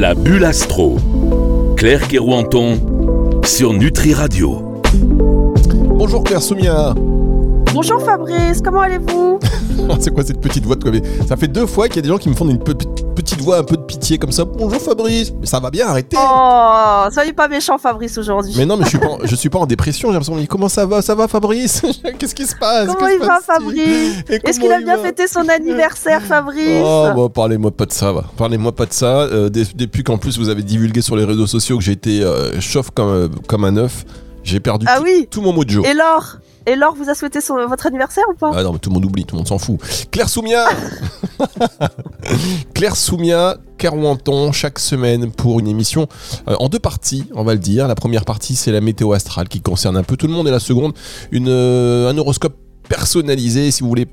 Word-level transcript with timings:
La 0.00 0.14
bulle 0.14 0.46
astro. 0.46 0.96
Claire 1.76 2.08
Kerouanton 2.08 2.78
sur 3.44 3.74
Nutri 3.74 4.14
Radio. 4.14 4.80
Bonjour 4.94 6.24
Claire 6.24 6.40
Soumia. 6.40 6.94
Bonjour 7.74 8.00
Fabrice, 8.00 8.62
comment 8.64 8.80
allez-vous? 8.80 9.38
C'est 10.00 10.10
quoi 10.14 10.24
cette 10.24 10.40
petite 10.40 10.64
voix 10.64 10.76
de 10.76 10.82
comme 10.82 10.98
Ça 11.28 11.36
fait 11.36 11.48
deux 11.48 11.66
fois 11.66 11.86
qu'il 11.86 11.96
y 11.96 11.98
a 11.98 12.02
des 12.02 12.08
gens 12.08 12.16
qui 12.16 12.30
me 12.30 12.34
font 12.34 12.48
une 12.48 12.58
pe- 12.58 12.72
petite 13.14 13.40
voix 13.40 13.58
un 13.58 13.62
peu 13.64 13.76
de 13.76 13.82
pitié 13.82 14.18
comme 14.18 14.32
ça. 14.32 14.44
Bonjour 14.44 14.80
Fabrice. 14.80 15.32
Mais 15.40 15.46
ça 15.46 15.60
va 15.60 15.70
bien, 15.70 15.88
arrêtez. 15.88 16.16
Oh, 16.18 17.04
soyez 17.12 17.32
pas 17.32 17.48
méchant 17.48 17.78
Fabrice 17.78 18.16
aujourd'hui. 18.18 18.54
Mais 18.56 18.66
non, 18.66 18.76
mais 18.76 18.84
je 18.84 18.90
suis 18.90 18.98
pas, 18.98 19.08
en- 19.08 19.18
je 19.22 19.34
suis 19.34 19.48
pas 19.50 19.58
en 19.58 19.66
dépression. 19.66 20.08
J'ai 20.08 20.14
l'impression. 20.14 20.34
mais 20.34 20.46
Comment 20.46 20.68
ça 20.68 20.86
va? 20.86 21.02
Ça 21.02 21.14
va 21.14 21.28
Fabrice? 21.28 21.82
Qu'est-ce 22.18 22.34
qui 22.34 22.46
se 22.46 22.56
passe? 22.56 22.88
Comment 22.88 23.08
il 23.08 23.18
va 23.18 23.40
Fabrice? 23.40 24.22
Est-ce 24.28 24.58
qu'il 24.60 24.72
a 24.72 24.80
bien 24.80 24.98
fêté 24.98 25.26
son 25.26 25.48
anniversaire 25.48 26.22
Fabrice? 26.22 26.82
Oh, 26.84 27.08
bon, 27.14 27.28
parlez-moi 27.28 27.70
pas 27.70 27.86
de 27.86 27.92
ça, 27.92 28.12
va. 28.12 28.24
Parlez-moi 28.36 28.72
pas 28.72 28.86
de 28.86 28.92
ça. 28.92 29.06
Euh, 29.22 29.48
depuis 29.50 30.02
qu'en 30.02 30.18
plus 30.18 30.38
vous 30.38 30.48
avez 30.48 30.62
divulgué 30.62 31.00
sur 31.02 31.16
les 31.16 31.24
réseaux 31.24 31.46
sociaux 31.46 31.78
que 31.78 31.84
j'ai 31.84 31.92
été 31.92 32.22
euh, 32.22 32.60
chauffe 32.60 32.90
comme, 32.90 33.08
euh, 33.08 33.28
comme 33.46 33.64
un 33.64 33.76
œuf, 33.76 34.04
j'ai 34.42 34.60
perdu 34.60 34.86
Ah 34.88 34.96
tout, 34.98 35.04
oui 35.04 35.28
tout 35.30 35.42
mon 35.42 35.52
mojo. 35.52 35.84
Et 35.84 35.94
Laure 35.94 36.36
Et 36.66 36.76
Laure 36.76 36.94
vous 36.94 37.08
a 37.10 37.14
souhaité 37.14 37.40
son- 37.40 37.66
votre 37.66 37.86
anniversaire 37.86 38.24
ou 38.30 38.34
pas? 38.36 38.50
Ah 38.54 38.62
non, 38.62 38.72
mais 38.72 38.78
tout 38.78 38.90
le 38.90 38.94
monde 38.94 39.04
oublie, 39.04 39.24
tout 39.24 39.34
le 39.36 39.40
monde 39.40 39.48
s'en 39.48 39.58
fout. 39.58 39.78
Claire 40.10 40.28
Soumia 40.28 40.66
Claire 42.74 42.96
Soumia, 42.96 43.56
Kerouanton, 43.78 44.52
chaque 44.52 44.78
semaine 44.78 45.30
pour 45.32 45.60
une 45.60 45.68
émission 45.68 46.06
euh, 46.48 46.56
en 46.58 46.68
deux 46.68 46.78
parties, 46.78 47.24
on 47.34 47.44
va 47.44 47.54
le 47.54 47.58
dire. 47.60 47.88
La 47.88 47.94
première 47.94 48.24
partie, 48.24 48.54
c'est 48.56 48.72
la 48.72 48.80
météo 48.80 49.12
astrale 49.12 49.48
qui 49.48 49.60
concerne 49.60 49.96
un 49.96 50.02
peu 50.02 50.16
tout 50.16 50.26
le 50.26 50.32
monde. 50.32 50.48
Et 50.48 50.50
la 50.50 50.60
seconde, 50.60 50.92
une, 51.32 51.48
euh, 51.48 52.10
un 52.10 52.18
horoscope 52.18 52.56
personnalisé, 52.88 53.70
si 53.70 53.82
vous 53.82 53.88
voulez 53.88 54.06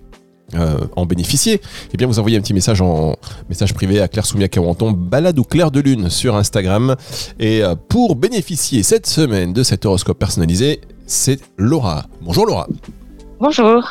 euh, 0.56 0.78
en 0.96 1.06
bénéficier, 1.06 1.62
eh 1.94 1.98
bien 1.98 2.08
vous 2.08 2.20
envoyez 2.20 2.38
un 2.38 2.42
petit 2.42 2.54
message 2.54 2.82
en 2.82 3.16
message 3.50 3.74
privé 3.74 4.00
à 4.02 4.08
Claire 4.08 4.26
Soumia 4.26 4.48
Kerouanton, 4.48 4.92
balade 4.92 5.38
ou 5.40 5.44
clair 5.44 5.72
de 5.72 5.80
lune 5.80 6.10
sur 6.10 6.36
Instagram. 6.36 6.96
Et 7.40 7.64
euh, 7.64 7.76
pour 7.90 8.16
bénéficier 8.16 8.84
cette 8.84 9.08
semaine 9.08 9.54
de 9.54 9.64
cet 9.64 9.86
horoscope 9.86 10.18
personnalisé, 10.20 10.82
c'est 11.06 11.40
Laura. 11.58 12.06
Bonjour 12.22 12.46
Laura. 12.46 12.68
Bonjour. 13.40 13.84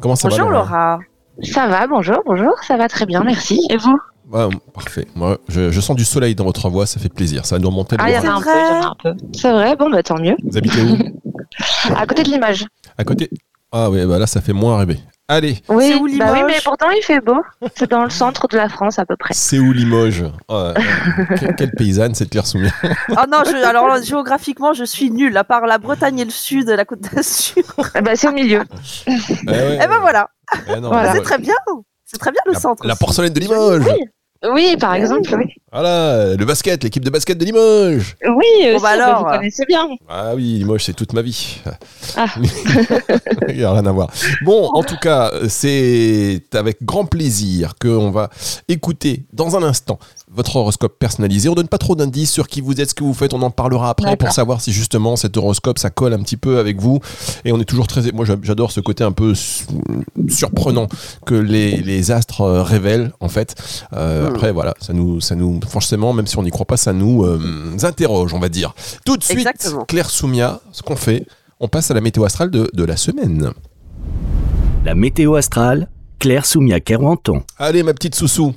Comment 0.00 0.16
ça 0.16 0.28
Bonjour 0.28 0.46
va 0.46 0.52
Laura. 0.52 0.98
Ça 1.42 1.66
va, 1.66 1.86
bonjour, 1.88 2.18
bonjour, 2.26 2.52
ça 2.66 2.76
va 2.76 2.88
très 2.88 3.06
bien, 3.06 3.22
merci. 3.24 3.60
Et 3.70 3.76
vous? 3.76 3.98
Ouais, 4.32 4.48
parfait. 4.72 5.06
Moi, 5.16 5.38
je, 5.48 5.70
je 5.70 5.80
sens 5.80 5.96
du 5.96 6.04
soleil 6.04 6.34
dans 6.34 6.44
votre 6.44 6.68
voix, 6.70 6.86
ça 6.86 6.98
fait 7.00 7.12
plaisir. 7.12 7.44
Ça 7.44 7.58
doit 7.58 7.70
monter 7.70 7.96
le 7.96 8.02
Ah, 8.02 8.10
il 8.10 8.14
y 8.14 8.18
en 8.18 8.22
moral. 8.22 8.34
a 8.34 8.36
un 8.36 8.40
peu, 8.40 8.50
il 8.50 8.62
y 8.62 8.70
en 8.70 8.82
a 8.82 8.86
un 8.86 8.96
peu. 9.02 9.14
C'est 9.36 9.52
vrai, 9.52 9.76
bon, 9.76 9.90
bah 9.90 10.02
tant 10.02 10.18
mieux. 10.18 10.36
Vous 10.44 10.56
habitez 10.56 10.80
où? 10.82 10.96
À 11.96 12.06
côté 12.06 12.22
de 12.22 12.30
l'image. 12.30 12.64
À 12.96 13.04
côté? 13.04 13.28
Ah 13.70 13.90
oui, 13.90 14.04
bah 14.06 14.18
là, 14.18 14.26
ça 14.26 14.40
fait 14.40 14.52
moins 14.54 14.78
rêver. 14.78 14.98
Allez, 15.26 15.56
Oui, 15.70 15.88
C'est 15.88 15.94
où, 15.94 16.18
bah 16.18 16.32
oui, 16.34 16.40
mais 16.46 16.58
pourtant 16.62 16.90
il 16.90 17.02
fait 17.02 17.20
beau. 17.20 17.40
C'est 17.76 17.90
dans 17.90 18.04
le 18.04 18.10
centre 18.22 18.46
de 18.46 18.58
la 18.58 18.68
France 18.68 18.98
à 18.98 19.06
peu 19.06 19.16
près. 19.16 19.32
c'est 19.32 19.58
où 19.58 19.72
Limoges? 19.72 20.24
Ah, 20.50 20.52
euh, 20.52 20.74
que- 21.38 21.52
Quelle 21.52 21.70
paysanne, 21.70 22.14
cette 22.14 22.28
Claire 22.28 22.46
Soumia. 22.46 22.70
Ah 23.16 23.24
non, 23.26 23.38
je- 23.46 23.56
alors 23.64 23.88
là, 23.88 24.02
géographiquement, 24.02 24.74
je 24.74 24.84
suis 24.84 25.10
nulle, 25.10 25.34
à 25.38 25.44
part 25.44 25.64
la 25.64 25.78
Bretagne 25.78 26.18
et 26.18 26.24
le 26.26 26.30
sud, 26.30 26.68
la 26.68 26.84
Côte 26.84 27.00
d'Azur. 27.00 27.64
Eh 27.94 28.02
bah, 28.02 28.16
c'est 28.16 28.28
au 28.28 28.32
milieu. 28.32 28.62
Eh 29.06 29.50
ouais, 29.50 29.78
Eh 29.82 29.86
ben 29.86 29.98
voilà, 30.00 30.28
eh 30.68 30.78
non, 30.80 30.88
Voilà. 30.88 31.08
bah, 31.08 31.12
c'est 31.16 31.22
très 31.22 31.38
bien. 31.38 31.54
C'est 32.04 32.18
très 32.18 32.30
bien 32.30 32.40
le 32.46 32.52
la, 32.52 32.60
centre. 32.60 32.86
la 32.86 32.92
aussi. 32.92 33.00
porcelaine 33.00 33.32
de 33.32 33.40
Limoges 33.40 33.82
Oui. 33.86 34.04
Oui, 34.52 34.76
par 34.78 34.94
exemple, 34.94 35.34
oui. 35.36 35.54
Voilà, 35.72 36.34
le 36.36 36.44
basket, 36.44 36.84
l'équipe 36.84 37.04
de 37.04 37.10
basket 37.10 37.36
de 37.38 37.44
Limoges 37.44 38.16
Oui, 38.22 38.44
Bon, 38.62 38.74
aussi, 38.74 38.82
bah 38.82 38.96
bah, 38.96 39.04
alors. 39.04 39.18
vous 39.24 39.30
connaissez 39.36 39.64
bien. 39.66 39.88
Ah 40.08 40.32
oui, 40.34 40.58
Limoges, 40.58 40.84
c'est 40.84 40.92
toute 40.92 41.12
ma 41.12 41.22
vie. 41.22 41.60
Ah. 42.16 42.26
Il 43.48 43.56
n'y 43.56 43.64
a 43.64 43.72
rien 43.72 43.86
à 43.86 43.92
voir. 43.92 44.10
Bon, 44.42 44.68
en 44.72 44.82
tout 44.82 44.96
cas, 44.96 45.32
c'est 45.48 46.42
avec 46.54 46.82
grand 46.84 47.06
plaisir 47.06 47.74
qu'on 47.80 48.10
va 48.10 48.30
écouter 48.68 49.24
dans 49.32 49.56
un 49.56 49.62
instant 49.62 49.98
votre 50.34 50.56
horoscope 50.56 50.98
personnalisé. 50.98 51.48
On 51.48 51.54
donne 51.54 51.68
pas 51.68 51.78
trop 51.78 51.94
d'indices 51.94 52.30
sur 52.32 52.48
qui 52.48 52.60
vous 52.60 52.80
êtes, 52.80 52.90
ce 52.90 52.94
que 52.94 53.04
vous 53.04 53.14
faites. 53.14 53.32
On 53.34 53.42
en 53.42 53.50
parlera 53.50 53.90
après 53.90 54.16
pour 54.16 54.32
savoir 54.32 54.60
si 54.60 54.72
justement 54.72 55.16
cet 55.16 55.36
horoscope 55.36 55.78
ça 55.78 55.90
colle 55.90 56.12
un 56.12 56.22
petit 56.22 56.36
peu 56.36 56.58
avec 56.58 56.80
vous. 56.80 57.00
Et 57.44 57.52
on 57.52 57.60
est 57.60 57.64
toujours 57.64 57.86
très. 57.86 58.10
Moi, 58.12 58.24
j'a- 58.24 58.36
j'adore 58.42 58.72
ce 58.72 58.80
côté 58.80 59.04
un 59.04 59.12
peu 59.12 59.34
su- 59.34 59.64
surprenant 60.28 60.88
que 61.26 61.34
les, 61.34 61.76
les 61.76 62.10
astres 62.10 62.40
euh, 62.42 62.62
révèlent 62.62 63.12
en 63.20 63.28
fait. 63.28 63.54
Euh, 63.92 64.24
Mm. 64.24 64.26
Après, 64.34 64.52
voilà, 64.52 64.74
ça 64.80 64.92
nous, 64.92 65.20
ça 65.20 65.34
nous, 65.34 65.60
forcément, 65.68 66.12
même 66.12 66.26
si 66.26 66.36
on 66.38 66.42
n'y 66.42 66.50
croit 66.50 66.66
pas, 66.66 66.76
ça 66.76 66.92
nous 66.92 67.24
euh, 67.24 67.76
interroge, 67.82 68.32
on 68.34 68.38
va 68.38 68.48
dire. 68.48 68.74
Tout 69.04 69.16
de 69.16 69.22
suite, 69.22 69.38
Exactement. 69.38 69.84
Claire 69.84 70.08
Soumia, 70.10 70.60
ce 70.72 70.82
qu'on 70.82 70.96
fait, 70.96 71.26
on 71.60 71.68
passe 71.68 71.90
à 71.90 71.94
la 71.94 72.00
météo 72.00 72.24
astrale 72.24 72.50
de, 72.50 72.70
de 72.72 72.84
la 72.84 72.96
semaine. 72.96 73.50
La 74.84 74.94
météo 74.94 75.34
astrale, 75.34 75.88
Claire 76.18 76.44
Soumia 76.46 76.80
Kerouanton. 76.80 77.42
Allez, 77.58 77.82
ma 77.82 77.94
petite 77.94 78.14
Soussou. 78.14 78.54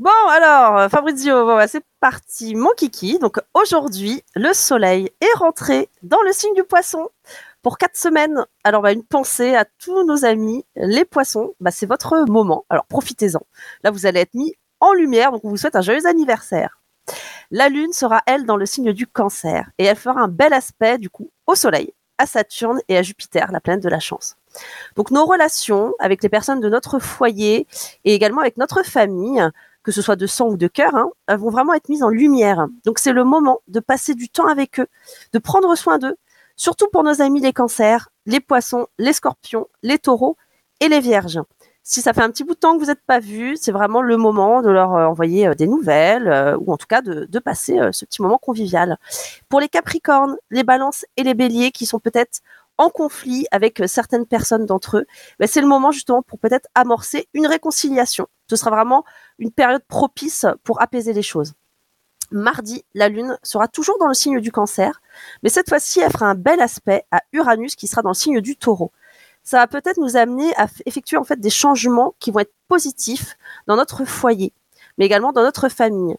Bon, 0.00 0.10
alors, 0.28 0.76
euh, 0.78 0.88
Fabrizio, 0.88 1.46
bah, 1.46 1.68
c'est 1.68 1.84
parti. 2.00 2.56
Mon 2.56 2.70
kiki. 2.76 3.20
Donc, 3.20 3.38
aujourd'hui, 3.54 4.24
le 4.34 4.52
soleil 4.52 5.10
est 5.20 5.38
rentré 5.38 5.88
dans 6.02 6.20
le 6.22 6.32
signe 6.32 6.54
du 6.54 6.64
poisson 6.64 7.08
pour 7.62 7.78
quatre 7.78 7.96
semaines. 7.96 8.44
Alors, 8.64 8.82
bah, 8.82 8.90
une 8.90 9.04
pensée 9.04 9.54
à 9.54 9.64
tous 9.64 10.04
nos 10.04 10.24
amis, 10.24 10.64
les 10.74 11.04
poissons. 11.04 11.54
Bah, 11.60 11.70
c'est 11.70 11.86
votre 11.86 12.24
moment. 12.28 12.64
Alors, 12.70 12.86
profitez-en. 12.86 13.40
Là, 13.84 13.92
vous 13.92 14.04
allez 14.04 14.20
être 14.20 14.34
mis 14.34 14.54
en 14.80 14.92
lumière. 14.94 15.30
Donc, 15.30 15.44
on 15.44 15.50
vous 15.50 15.56
souhaite 15.56 15.76
un 15.76 15.80
joyeux 15.80 16.06
anniversaire. 16.06 16.80
La 17.52 17.68
lune 17.68 17.92
sera, 17.92 18.20
elle, 18.26 18.46
dans 18.46 18.56
le 18.56 18.66
signe 18.66 18.92
du 18.92 19.06
cancer. 19.06 19.70
Et 19.78 19.84
elle 19.84 19.96
fera 19.96 20.22
un 20.22 20.28
bel 20.28 20.52
aspect, 20.52 20.98
du 20.98 21.08
coup, 21.08 21.30
au 21.46 21.54
soleil, 21.54 21.94
à 22.18 22.26
Saturne 22.26 22.80
et 22.88 22.96
à 22.96 23.02
Jupiter, 23.02 23.52
la 23.52 23.60
planète 23.60 23.84
de 23.84 23.88
la 23.88 24.00
chance. 24.00 24.34
Donc, 24.96 25.12
nos 25.12 25.24
relations 25.24 25.94
avec 26.00 26.20
les 26.24 26.28
personnes 26.28 26.60
de 26.60 26.68
notre 26.68 26.98
foyer 26.98 27.68
et 28.04 28.14
également 28.14 28.40
avec 28.40 28.56
notre 28.56 28.82
famille, 28.82 29.40
que 29.84 29.92
ce 29.92 30.02
soit 30.02 30.16
de 30.16 30.26
sang 30.26 30.48
ou 30.48 30.56
de 30.56 30.66
cœur, 30.66 30.94
hein, 30.96 31.10
vont 31.36 31.50
vraiment 31.50 31.74
être 31.74 31.88
mises 31.88 32.02
en 32.02 32.08
lumière. 32.08 32.66
Donc 32.84 32.98
c'est 32.98 33.12
le 33.12 33.22
moment 33.22 33.60
de 33.68 33.78
passer 33.78 34.14
du 34.14 34.28
temps 34.28 34.48
avec 34.48 34.80
eux, 34.80 34.88
de 35.32 35.38
prendre 35.38 35.76
soin 35.76 35.98
d'eux, 35.98 36.16
surtout 36.56 36.88
pour 36.90 37.04
nos 37.04 37.22
amis 37.22 37.40
les 37.40 37.52
cancers, 37.52 38.08
les 38.26 38.40
poissons, 38.40 38.86
les 38.98 39.12
scorpions, 39.12 39.68
les 39.82 39.98
taureaux 39.98 40.36
et 40.80 40.88
les 40.88 41.00
vierges. 41.00 41.40
Si 41.86 42.00
ça 42.00 42.14
fait 42.14 42.22
un 42.22 42.30
petit 42.30 42.44
bout 42.44 42.54
de 42.54 42.58
temps 42.58 42.74
que 42.74 42.80
vous 42.82 42.86
n'êtes 42.86 43.04
pas 43.06 43.18
vus, 43.18 43.58
c'est 43.60 43.70
vraiment 43.70 44.00
le 44.00 44.16
moment 44.16 44.62
de 44.62 44.70
leur 44.70 44.94
euh, 44.94 45.04
envoyer 45.04 45.48
euh, 45.48 45.54
des 45.54 45.66
nouvelles 45.66 46.28
euh, 46.28 46.56
ou 46.56 46.72
en 46.72 46.78
tout 46.78 46.86
cas 46.86 47.02
de, 47.02 47.38
passer 47.38 47.78
ce 47.92 48.06
petit 48.06 48.22
moment 48.22 48.38
convivial. 48.38 48.96
Pour 49.50 49.60
les 49.60 49.68
capricornes, 49.68 50.36
les 50.50 50.64
balances 50.64 51.04
et 51.18 51.22
les 51.24 51.34
béliers 51.34 51.72
qui 51.72 51.84
sont 51.84 51.98
peut-être 51.98 52.40
en 52.78 52.90
conflit 52.90 53.46
avec 53.50 53.80
euh, 53.80 53.86
certaines 53.86 54.26
personnes 54.26 54.66
d'entre 54.66 54.98
eux, 54.98 55.06
c'est 55.46 55.60
le 55.60 55.66
moment 55.66 55.92
justement 55.92 56.22
pour 56.22 56.38
peut-être 56.38 56.68
amorcer 56.74 57.28
une 57.34 57.46
réconciliation. 57.46 58.26
Ce 58.50 58.56
sera 58.56 58.70
vraiment 58.70 59.04
une 59.38 59.52
période 59.52 59.84
propice 59.86 60.46
pour 60.64 60.82
apaiser 60.82 61.12
les 61.12 61.22
choses. 61.22 61.54
Mardi, 62.30 62.84
la 62.94 63.08
Lune 63.08 63.38
sera 63.42 63.68
toujours 63.68 63.98
dans 63.98 64.08
le 64.08 64.14
signe 64.14 64.40
du 64.40 64.50
cancer, 64.50 65.00
mais 65.42 65.50
cette 65.50 65.68
fois-ci, 65.68 66.00
elle 66.00 66.10
fera 66.10 66.26
un 66.26 66.34
bel 66.34 66.60
aspect 66.60 67.04
à 67.10 67.22
Uranus 67.32 67.76
qui 67.76 67.86
sera 67.86 68.02
dans 68.02 68.10
le 68.10 68.14
signe 68.14 68.40
du 68.40 68.56
taureau. 68.56 68.92
Ça 69.42 69.58
va 69.58 69.66
peut-être 69.66 69.98
nous 69.98 70.16
amener 70.16 70.54
à 70.56 70.66
effectuer 70.86 71.16
en 71.18 71.24
fait 71.24 71.38
des 71.38 71.50
changements 71.50 72.14
qui 72.18 72.30
vont 72.30 72.40
être 72.40 72.54
positifs 72.66 73.36
dans 73.66 73.76
notre 73.76 74.04
foyer, 74.04 74.52
mais 74.96 75.04
également 75.04 75.32
dans 75.32 75.42
notre 75.42 75.68
famille. 75.68 76.16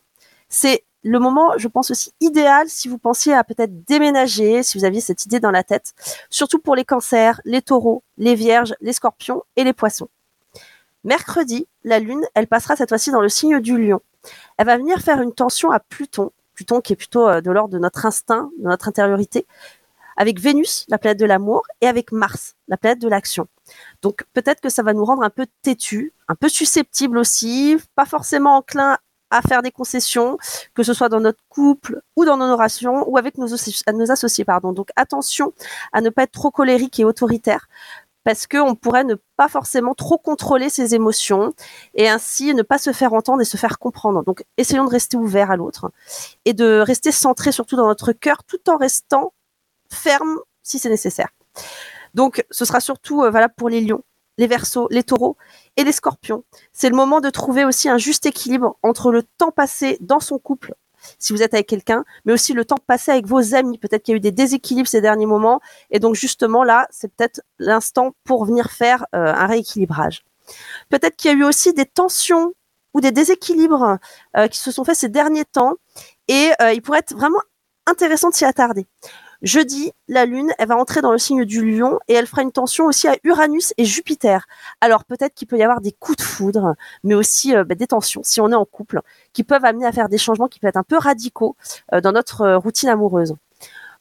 C'est 0.47 0.85
le 1.05 1.19
moment, 1.19 1.55
je 1.57 1.67
pense 1.67 1.91
aussi 1.91 2.13
idéal 2.19 2.67
si 2.67 2.87
vous 2.87 2.97
pensiez 2.97 3.33
à 3.33 3.43
peut-être 3.43 3.85
déménager, 3.85 4.63
si 4.63 4.75
vous 4.75 4.85
aviez 4.85 5.01
cette 5.01 5.23
idée 5.25 5.39
dans 5.39 5.51
la 5.51 5.63
tête, 5.63 5.93
surtout 6.31 6.57
pour 6.57 6.75
les 6.75 6.83
cancers, 6.83 7.39
les 7.45 7.61
taureaux, 7.61 8.03
les 8.17 8.33
vierges, 8.33 8.73
les 8.81 8.91
scorpions 8.91 9.43
et 9.55 9.63
les 9.63 9.73
poissons. 9.73 10.07
Mercredi, 11.03 11.67
la 11.83 11.99
Lune, 11.99 12.25
elle 12.33 12.47
passera 12.47 12.75
cette 12.75 12.89
fois-ci 12.89 13.11
dans 13.11 13.21
le 13.21 13.29
signe 13.29 13.59
du 13.59 13.77
lion. 13.77 14.01
Elle 14.57 14.65
va 14.65 14.77
venir 14.77 14.97
faire 14.97 15.21
une 15.21 15.31
tension 15.31 15.69
à 15.69 15.79
Pluton, 15.79 16.31
Pluton 16.55 16.81
qui 16.81 16.93
est 16.93 16.95
plutôt 16.95 17.29
euh, 17.29 17.39
de 17.39 17.51
l'ordre 17.51 17.75
de 17.75 17.79
notre 17.79 18.07
instinct, 18.07 18.49
de 18.57 18.63
notre 18.63 18.87
intériorité, 18.87 19.45
avec 20.17 20.39
Vénus, 20.39 20.85
la 20.87 20.97
planète 20.97 21.19
de 21.19 21.25
l'amour, 21.25 21.67
et 21.81 21.87
avec 21.87 22.11
Mars, 22.11 22.55
la 22.67 22.77
planète 22.77 22.99
de 22.99 23.07
l'action. 23.07 23.47
Donc 24.01 24.23
peut-être 24.33 24.59
que 24.59 24.69
ça 24.69 24.81
va 24.81 24.93
nous 24.93 25.05
rendre 25.05 25.21
un 25.21 25.29
peu 25.29 25.45
têtus, 25.61 26.13
un 26.27 26.35
peu 26.35 26.49
susceptibles 26.49 27.19
aussi, 27.19 27.77
pas 27.93 28.05
forcément 28.05 28.57
enclins 28.57 28.97
à 29.31 29.41
faire 29.41 29.61
des 29.61 29.71
concessions, 29.71 30.37
que 30.73 30.83
ce 30.83 30.93
soit 30.93 31.09
dans 31.09 31.19
notre 31.19 31.41
couple 31.49 32.01
ou 32.15 32.25
dans 32.25 32.37
nos 32.37 32.55
relations 32.55 33.09
ou 33.09 33.17
avec 33.17 33.37
nos, 33.37 33.47
associ- 33.47 33.83
nos 33.93 34.11
associés. 34.11 34.45
Pardon. 34.45 34.73
Donc 34.73 34.89
attention 34.95 35.53
à 35.93 36.01
ne 36.01 36.09
pas 36.09 36.23
être 36.23 36.31
trop 36.31 36.51
colérique 36.51 36.99
et 36.99 37.05
autoritaire 37.05 37.67
parce 38.23 38.47
qu'on 38.47 38.73
pourrait 38.73 39.03
ne 39.03 39.15
pas 39.37 39.47
forcément 39.47 39.93
trop 39.93 40.17
contrôler 40.17 40.69
ses 40.69 40.95
émotions 40.95 41.53
et 41.93 42.09
ainsi 42.09 42.55
ne 42.55 42.63
pas 42.63 42.79
se 42.79 42.91
faire 42.91 43.13
entendre 43.13 43.41
et 43.41 43.45
se 43.45 43.55
faire 43.55 43.77
comprendre. 43.77 44.23
Donc 44.23 44.43
essayons 44.57 44.85
de 44.85 44.89
rester 44.89 45.15
ouverts 45.15 45.51
à 45.51 45.55
l'autre 45.55 45.91
et 46.45 46.53
de 46.53 46.79
rester 46.79 47.11
centrés 47.11 47.51
surtout 47.51 47.75
dans 47.75 47.87
notre 47.87 48.13
cœur 48.13 48.43
tout 48.43 48.69
en 48.69 48.77
restant 48.77 49.33
ferme 49.91 50.39
si 50.63 50.79
c'est 50.79 50.89
nécessaire. 50.89 51.29
Donc 52.15 52.43
ce 52.49 52.65
sera 52.65 52.79
surtout 52.79 53.23
euh, 53.23 53.29
valable 53.29 53.53
pour 53.55 53.69
les 53.69 53.81
lions, 53.81 54.01
les 54.37 54.47
versos, 54.47 54.87
les 54.91 55.03
taureaux 55.03 55.37
et 55.77 55.83
les 55.83 55.91
scorpions. 55.91 56.43
C'est 56.73 56.89
le 56.89 56.95
moment 56.95 57.21
de 57.21 57.29
trouver 57.29 57.65
aussi 57.65 57.89
un 57.89 57.97
juste 57.97 58.25
équilibre 58.25 58.77
entre 58.83 59.11
le 59.11 59.23
temps 59.23 59.51
passé 59.51 59.97
dans 60.01 60.19
son 60.19 60.39
couple 60.39 60.75
si 61.19 61.33
vous 61.33 61.43
êtes 61.43 61.53
avec 61.53 61.67
quelqu'un, 61.67 62.03
mais 62.25 62.33
aussi 62.33 62.53
le 62.53 62.65
temps 62.65 62.77
passé 62.87 63.11
avec 63.11 63.25
vos 63.25 63.55
amis. 63.55 63.77
Peut-être 63.77 64.03
qu'il 64.03 64.13
y 64.13 64.15
a 64.15 64.17
eu 64.17 64.21
des 64.21 64.31
déséquilibres 64.31 64.87
ces 64.87 65.01
derniers 65.01 65.25
moments, 65.25 65.61
et 65.91 65.99
donc 65.99 66.15
justement 66.15 66.63
là, 66.63 66.87
c'est 66.89 67.13
peut-être 67.13 67.41
l'instant 67.59 68.15
pour 68.23 68.45
venir 68.45 68.71
faire 68.71 69.05
euh, 69.15 69.33
un 69.33 69.47
rééquilibrage. 69.47 70.23
Peut-être 70.89 71.15
qu'il 71.15 71.31
y 71.31 71.33
a 71.33 71.37
eu 71.37 71.43
aussi 71.43 71.73
des 71.73 71.85
tensions 71.85 72.53
ou 72.93 73.01
des 73.01 73.11
déséquilibres 73.11 73.97
euh, 74.37 74.47
qui 74.47 74.59
se 74.59 74.71
sont 74.71 74.83
faits 74.83 74.95
ces 74.95 75.09
derniers 75.09 75.45
temps 75.45 75.73
et 76.27 76.51
euh, 76.61 76.73
il 76.73 76.81
pourrait 76.81 76.99
être 76.99 77.15
vraiment 77.15 77.41
intéressant 77.87 78.29
de 78.29 78.35
s'y 78.35 78.45
attarder. 78.45 78.87
Jeudi, 79.45 79.91
la 80.07 80.25
Lune, 80.25 80.51
elle 80.57 80.67
va 80.67 80.75
entrer 80.75 81.01
dans 81.01 81.11
le 81.11 81.19
signe 81.19 81.45
du 81.45 81.63
Lion 81.63 81.99
et 82.07 82.13
elle 82.13 82.25
fera 82.25 82.41
une 82.41 82.51
tension 82.51 82.85
aussi 82.87 83.07
à 83.07 83.15
Uranus 83.23 83.75
et 83.77 83.85
Jupiter. 83.85 84.47
Alors 84.81 85.05
peut-être 85.05 85.35
qu'il 85.35 85.47
peut 85.47 85.57
y 85.59 85.61
avoir 85.61 85.81
des 85.81 85.91
coups 85.91 86.17
de 86.17 86.23
foudre, 86.23 86.73
mais 87.03 87.13
aussi 87.13 87.55
euh, 87.55 87.63
bah, 87.63 87.75
des 87.75 87.85
tensions 87.85 88.23
si 88.23 88.41
on 88.41 88.51
est 88.51 88.55
en 88.55 88.65
couple, 88.65 89.01
qui 89.33 89.43
peuvent 89.43 89.63
amener 89.63 89.85
à 89.85 89.91
faire 89.91 90.09
des 90.09 90.17
changements 90.17 90.47
qui 90.47 90.59
peuvent 90.59 90.69
être 90.69 90.77
un 90.77 90.83
peu 90.83 90.97
radicaux 90.97 91.55
euh, 91.93 92.01
dans 92.01 92.11
notre 92.11 92.41
euh, 92.41 92.57
routine 92.57 92.89
amoureuse. 92.89 93.35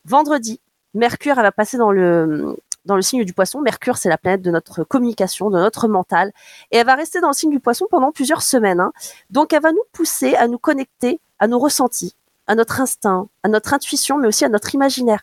Vendredi, 0.07 0.61
Mercure, 0.95 1.35
va 1.35 1.53
passer 1.53 1.77
dans 1.77 1.93
le 1.93 2.57
dans 2.87 2.97
le 2.97 3.03
signe 3.03 3.25
du 3.25 3.35
Poisson. 3.35 3.61
Mercure, 3.61 3.99
c'est 3.99 4.09
la 4.09 4.17
planète 4.19 4.41
de 4.41 4.51
notre 4.51 4.83
communication, 4.83 5.51
de 5.51 5.59
notre 5.59 5.89
mental, 5.89 6.33
et 6.71 6.79
elle 6.79 6.87
va 6.87 6.95
rester 6.95 7.21
dans 7.21 7.29
le 7.29 7.35
signe 7.35 7.51
du 7.51 7.61
Poisson 7.61 7.87
pendant 7.91 8.13
plusieurs 8.13 8.41
semaines. 8.41 8.81
hein. 8.81 8.93
Donc, 9.29 9.53
elle 9.53 9.63
va 9.63 9.73
nous 9.73 9.85
pousser 9.93 10.37
à 10.37 10.49
nous 10.49 10.59
connecter 10.59 11.21
à 11.39 11.49
nos 11.49 11.59
ressentis, 11.59 12.15
à 12.47 12.55
notre 12.55 12.81
instinct, 12.81 13.29
à 13.43 13.49
notre 13.49 13.73
intuition, 13.75 14.19
mais 14.19 14.29
aussi 14.29 14.45
à 14.45 14.49
notre 14.49 14.75
imaginaire. 14.75 15.23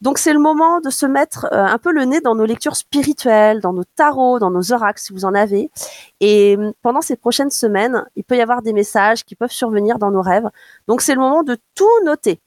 Donc 0.00 0.18
c'est 0.18 0.32
le 0.32 0.38
moment 0.38 0.80
de 0.80 0.90
se 0.90 1.06
mettre 1.06 1.46
euh, 1.52 1.64
un 1.64 1.78
peu 1.78 1.92
le 1.92 2.04
nez 2.04 2.20
dans 2.20 2.34
nos 2.34 2.44
lectures 2.44 2.76
spirituelles, 2.76 3.60
dans 3.60 3.72
nos 3.72 3.84
tarots, 3.84 4.38
dans 4.38 4.50
nos 4.50 4.72
oracles 4.72 5.00
si 5.00 5.12
vous 5.12 5.24
en 5.24 5.34
avez. 5.34 5.70
Et 6.20 6.56
euh, 6.56 6.72
pendant 6.82 7.00
ces 7.00 7.16
prochaines 7.16 7.50
semaines, 7.50 8.04
il 8.16 8.24
peut 8.24 8.36
y 8.36 8.40
avoir 8.40 8.62
des 8.62 8.72
messages 8.72 9.24
qui 9.24 9.34
peuvent 9.34 9.52
survenir 9.52 9.98
dans 9.98 10.10
nos 10.10 10.22
rêves. 10.22 10.48
Donc 10.88 11.02
c'est 11.02 11.14
le 11.14 11.20
moment 11.20 11.42
de 11.42 11.58
tout 11.74 12.04
noter. 12.04 12.40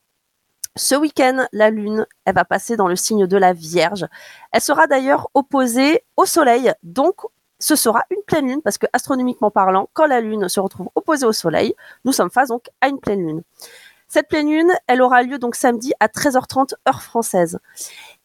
Ce 0.78 0.96
week-end, 0.96 1.48
la 1.54 1.70
Lune, 1.70 2.06
elle 2.26 2.36
va 2.36 2.44
passer 2.44 2.76
dans 2.76 2.90
le 2.90 2.98
signe 2.98 3.28
de 3.28 3.38
la 3.38 3.54
Vierge. 3.54 4.08
Elle 4.52 4.62
sera 4.62 4.88
d'ailleurs 4.88 5.30
opposée 5.34 6.04
au 6.18 6.26
Soleil, 6.26 6.74
donc 6.84 7.22
ce 7.60 7.78
sera 7.78 8.04
une 8.10 8.22
pleine 8.28 8.48
lune 8.48 8.62
parce 8.62 8.78
que 8.78 8.86
astronomiquement 8.92 9.52
parlant, 9.52 9.90
quand 9.94 10.06
la 10.06 10.20
Lune 10.20 10.50
se 10.50 10.60
retrouve 10.60 10.90
opposée 10.96 11.26
au 11.26 11.32
Soleil, 11.32 11.74
nous 12.04 12.12
sommes 12.12 12.30
face 12.30 12.50
donc 12.50 12.70
à 12.82 12.90
une 12.90 13.00
pleine 13.00 13.26
lune. 13.26 13.44
Cette 14.07 14.28
pleine 14.28 14.50
lune, 14.50 14.72
elle 14.88 15.02
aura 15.02 15.24
lieu 15.24 15.40
donc 15.40 15.56
samedi 15.56 15.94
à 16.00 16.07
13h30 16.07 16.74
heure 16.88 17.02
française. 17.02 17.60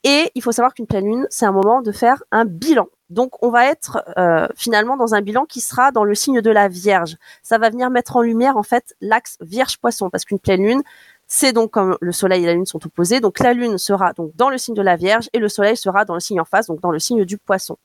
Et 0.05 0.31
il 0.35 0.43
faut 0.43 0.53
savoir 0.53 0.75
qu'une 0.75 0.87
pleine 0.87 1.06
lune, 1.06 1.27
c'est 1.31 1.47
un 1.47 1.53
moment 1.53 1.82
de 1.82 1.93
faire 1.93 2.23
un 2.31 2.44
bilan. 2.44 2.87
Donc 3.09 3.43
on 3.43 3.50
va 3.50 3.67
être 3.67 4.05
euh, 4.19 4.47
finalement 4.55 4.97
dans 4.97 5.15
un 5.15 5.21
bilan 5.21 5.44
qui 5.44 5.61
sera 5.61 5.91
dans 5.91 6.05
le 6.05 6.15
signe 6.15 6.41
de 6.41 6.50
la 6.50 6.69
Vierge. 6.69 7.17
Ça 7.43 7.59
va 7.59 7.69
venir 7.69 7.91
mettre 7.91 8.17
en 8.17 8.23
lumière 8.23 8.56
en 8.56 8.62
fait 8.62 8.94
l'axe 9.00 9.37
Vierge-Poisson 9.41 10.11
parce 10.11 10.25
qu'une 10.25 10.38
pleine 10.38 10.62
lune, 10.62 10.82
c'est 11.27 11.53
donc 11.53 11.71
comme 11.71 11.97
le 12.00 12.12
Soleil 12.12 12.44
et 12.44 12.47
la 12.47 12.55
Lune 12.55 12.67
sont 12.67 12.85
opposés. 12.87 13.21
Donc 13.21 13.41
la 13.41 13.53
Lune 13.53 13.79
sera 13.79 14.12
donc 14.12 14.35
dans 14.37 14.49
le 14.49 14.59
signe 14.59 14.75
de 14.75 14.83
la 14.83 14.97
Vierge 14.97 15.29
et 15.33 15.38
le 15.38 15.49
Soleil 15.49 15.76
sera 15.76 16.05
dans 16.05 16.15
le 16.15 16.21
signe 16.21 16.41
en 16.41 16.44
face, 16.44 16.67
donc 16.67 16.81
dans 16.81 16.91
le 16.91 16.99
signe 16.99 17.25
du 17.25 17.37
Poisson. 17.37 17.76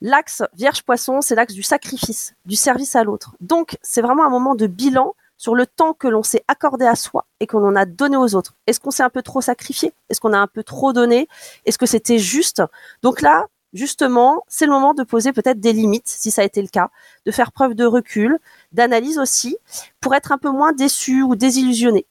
L'axe 0.00 0.42
Vierge-Poisson, 0.54 1.20
c'est 1.20 1.34
l'axe 1.34 1.54
du 1.54 1.62
sacrifice, 1.62 2.34
du 2.44 2.56
service 2.56 2.96
à 2.96 3.04
l'autre. 3.04 3.34
Donc 3.40 3.78
c'est 3.82 4.02
vraiment 4.02 4.24
un 4.24 4.30
moment 4.30 4.54
de 4.54 4.66
bilan 4.66 5.14
sur 5.36 5.54
le 5.54 5.66
temps 5.66 5.92
que 5.92 6.08
l'on 6.08 6.22
s'est 6.22 6.44
accordé 6.48 6.84
à 6.86 6.94
soi 6.94 7.26
et 7.40 7.46
qu'on 7.46 7.66
en 7.66 7.76
a 7.76 7.84
donné 7.84 8.16
aux 8.16 8.34
autres. 8.34 8.54
Est-ce 8.66 8.80
qu'on 8.80 8.90
s'est 8.90 9.02
un 9.02 9.10
peu 9.10 9.22
trop 9.22 9.40
sacrifié? 9.40 9.92
Est-ce 10.08 10.20
qu'on 10.20 10.32
a 10.32 10.38
un 10.38 10.46
peu 10.46 10.62
trop 10.62 10.92
donné? 10.92 11.28
Est-ce 11.64 11.78
que 11.78 11.86
c'était 11.86 12.18
juste? 12.18 12.62
Donc 13.02 13.20
là, 13.20 13.46
justement, 13.72 14.44
c'est 14.48 14.66
le 14.66 14.72
moment 14.72 14.94
de 14.94 15.02
poser 15.02 15.32
peut-être 15.32 15.60
des 15.60 15.72
limites, 15.72 16.08
si 16.08 16.30
ça 16.30 16.42
a 16.42 16.44
été 16.44 16.62
le 16.62 16.68
cas, 16.68 16.90
de 17.26 17.32
faire 17.32 17.52
preuve 17.52 17.74
de 17.74 17.84
recul, 17.84 18.38
d'analyse 18.72 19.18
aussi, 19.18 19.58
pour 20.00 20.14
être 20.14 20.32
un 20.32 20.38
peu 20.38 20.50
moins 20.50 20.72
déçu 20.72 21.22
ou 21.22 21.36
désillusionné. 21.36 22.06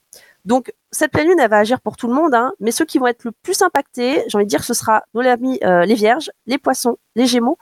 Donc, 0.46 0.74
cette 0.92 1.12
pleine 1.12 1.30
lune, 1.30 1.40
elle 1.40 1.50
va 1.50 1.60
agir 1.60 1.80
pour 1.80 1.96
tout 1.96 2.08
le 2.08 2.14
monde, 2.14 2.36
hein, 2.36 2.52
mais 2.60 2.72
ceux 2.72 2.84
qui 2.84 3.00
vont 3.00 3.08
être 3.08 3.24
le 3.24 3.32
plus 3.32 3.62
impactés, 3.62 4.24
j'ai 4.28 4.36
envie 4.38 4.46
de 4.46 4.50
dire, 4.50 4.64
ce 4.64 4.74
sera 4.74 5.04
nos 5.14 5.22
amis 5.22 5.58
euh, 5.64 5.86
les 5.86 5.96
vierges, 5.96 6.30
les 6.46 6.58
poissons, 6.58 6.98
les 7.16 7.26
gémeaux 7.26 7.58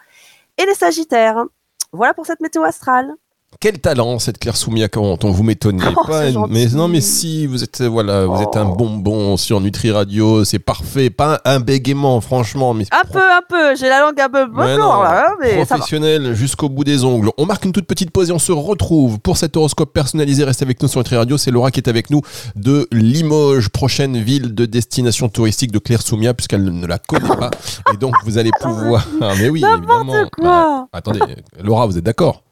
et 0.57 0.65
les 0.65 0.73
sagittaires. 0.73 1.45
Voilà 1.93 2.13
pour 2.13 2.25
cette 2.25 2.39
météo 2.39 2.63
astrale. 2.63 3.13
Quel 3.59 3.79
talent 3.79 4.17
cette 4.17 4.39
Claire 4.39 4.55
Soumia 4.57 4.87
quand 4.87 5.23
on 5.23 5.29
vous 5.31 5.43
m'étonnez 5.43 5.83
Oh, 5.95 6.07
pas 6.07 6.23
mais 6.49 6.65
non 6.67 6.87
mais 6.87 7.01
si 7.01 7.45
vous 7.45 7.63
êtes 7.63 7.81
voilà 7.83 8.25
vous 8.25 8.41
êtes 8.41 8.55
un 8.55 8.65
Oh. 8.65 8.75
bonbon 8.75 9.37
sur 9.37 9.59
Nutri 9.59 9.91
Radio 9.91 10.45
c'est 10.45 10.57
parfait 10.59 11.09
pas 11.09 11.41
un 11.45 11.59
bégaiement 11.59 12.21
franchement 12.21 12.73
mais 12.73 12.85
Un 12.91 13.07
peu, 13.11 13.19
un 13.19 13.41
peu, 13.47 13.75
j'ai 13.75 13.89
la 13.89 13.99
langue 13.99 14.19
un 14.19 14.29
peu 14.29 14.45
non, 14.47 15.01
là, 15.03 15.25
hein, 15.27 15.35
mais 15.41 15.63
professionnel 15.65 16.33
jusqu'au 16.33 16.69
bout 16.69 16.83
des 16.83 17.03
ongles. 17.03 17.29
On 17.37 17.45
marque 17.45 17.65
une 17.65 17.71
toute 17.73 17.85
petite 17.85 18.11
pause 18.11 18.29
et 18.29 18.33
on 18.33 18.39
se 18.39 18.51
retrouve 18.51 19.19
pour 19.19 19.37
cet 19.37 19.57
horoscope 19.57 19.93
personnalisé. 19.93 20.43
Restez 20.43 20.63
avec 20.63 20.81
nous 20.81 20.87
sur 20.87 20.99
Nutri 20.99 21.17
Radio. 21.17 21.37
C'est 21.37 21.51
Laura 21.51 21.71
qui 21.71 21.79
est 21.79 21.89
avec 21.89 22.09
nous 22.09 22.21
de 22.55 22.87
Limoges, 22.91 23.69
prochaine 23.69 24.17
ville 24.17 24.53
de 24.55 24.65
destination 24.65 25.29
touristique 25.29 25.71
de 25.71 25.79
Claire 25.79 26.01
Soumia, 26.01 26.33
puisqu'elle 26.33 26.63
ne 26.63 26.87
la 26.87 26.97
connaît 26.99 27.27
pas. 27.27 27.51
Et 27.93 27.97
donc, 27.97 28.13
vous 28.25 28.37
allez 28.37 28.51
pouvoir. 28.61 29.05
Ah, 29.21 29.33
mais 29.39 29.49
oui, 29.49 29.63
évidemment. 29.63 30.25
Quoi. 30.37 30.87
Attendez, 30.93 31.19
Laura, 31.61 31.85
vous 31.87 31.97
êtes 31.97 32.03
d'accord? 32.03 32.43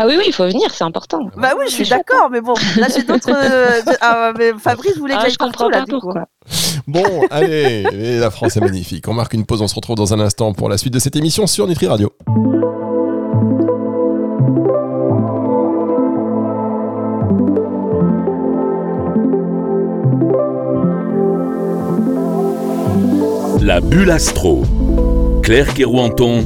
Ah 0.00 0.04
oui, 0.06 0.14
oui, 0.16 0.24
il 0.28 0.32
faut 0.32 0.46
venir, 0.46 0.72
c'est 0.72 0.84
important. 0.84 1.28
Bah 1.36 1.54
oui, 1.58 1.64
je 1.68 1.72
suis 1.74 1.88
d'accord, 1.88 2.28
mais 2.30 2.40
bon, 2.40 2.54
là 2.76 2.86
j'ai 2.94 3.02
d'autres. 3.02 3.30
euh, 3.34 3.80
ah, 4.00 4.32
mais 4.38 4.52
Fabrice 4.56 4.96
voulait 4.96 5.14
que 5.14 5.20
Ah, 5.24 5.28
je 5.28 5.34
partout 5.36 5.64
comprends 5.64 5.68
là, 5.70 5.84
du 5.84 5.90
coup. 5.92 6.00
pourquoi. 6.00 6.26
Bon, 6.86 7.02
allez, 7.32 7.82
la 8.20 8.30
France 8.30 8.56
est 8.56 8.60
magnifique. 8.60 9.08
On 9.08 9.12
marque 9.14 9.34
une 9.34 9.44
pause, 9.44 9.60
on 9.60 9.66
se 9.66 9.74
retrouve 9.74 9.96
dans 9.96 10.14
un 10.14 10.20
instant 10.20 10.52
pour 10.52 10.68
la 10.68 10.78
suite 10.78 10.94
de 10.94 11.00
cette 11.00 11.16
émission 11.16 11.48
sur 11.48 11.66
Nutri 11.66 11.88
Radio. 11.88 12.12
La 23.60 23.80
bulle 23.80 24.10
astro. 24.10 24.62
Claire 25.42 25.72
Kerouanton 25.74 26.44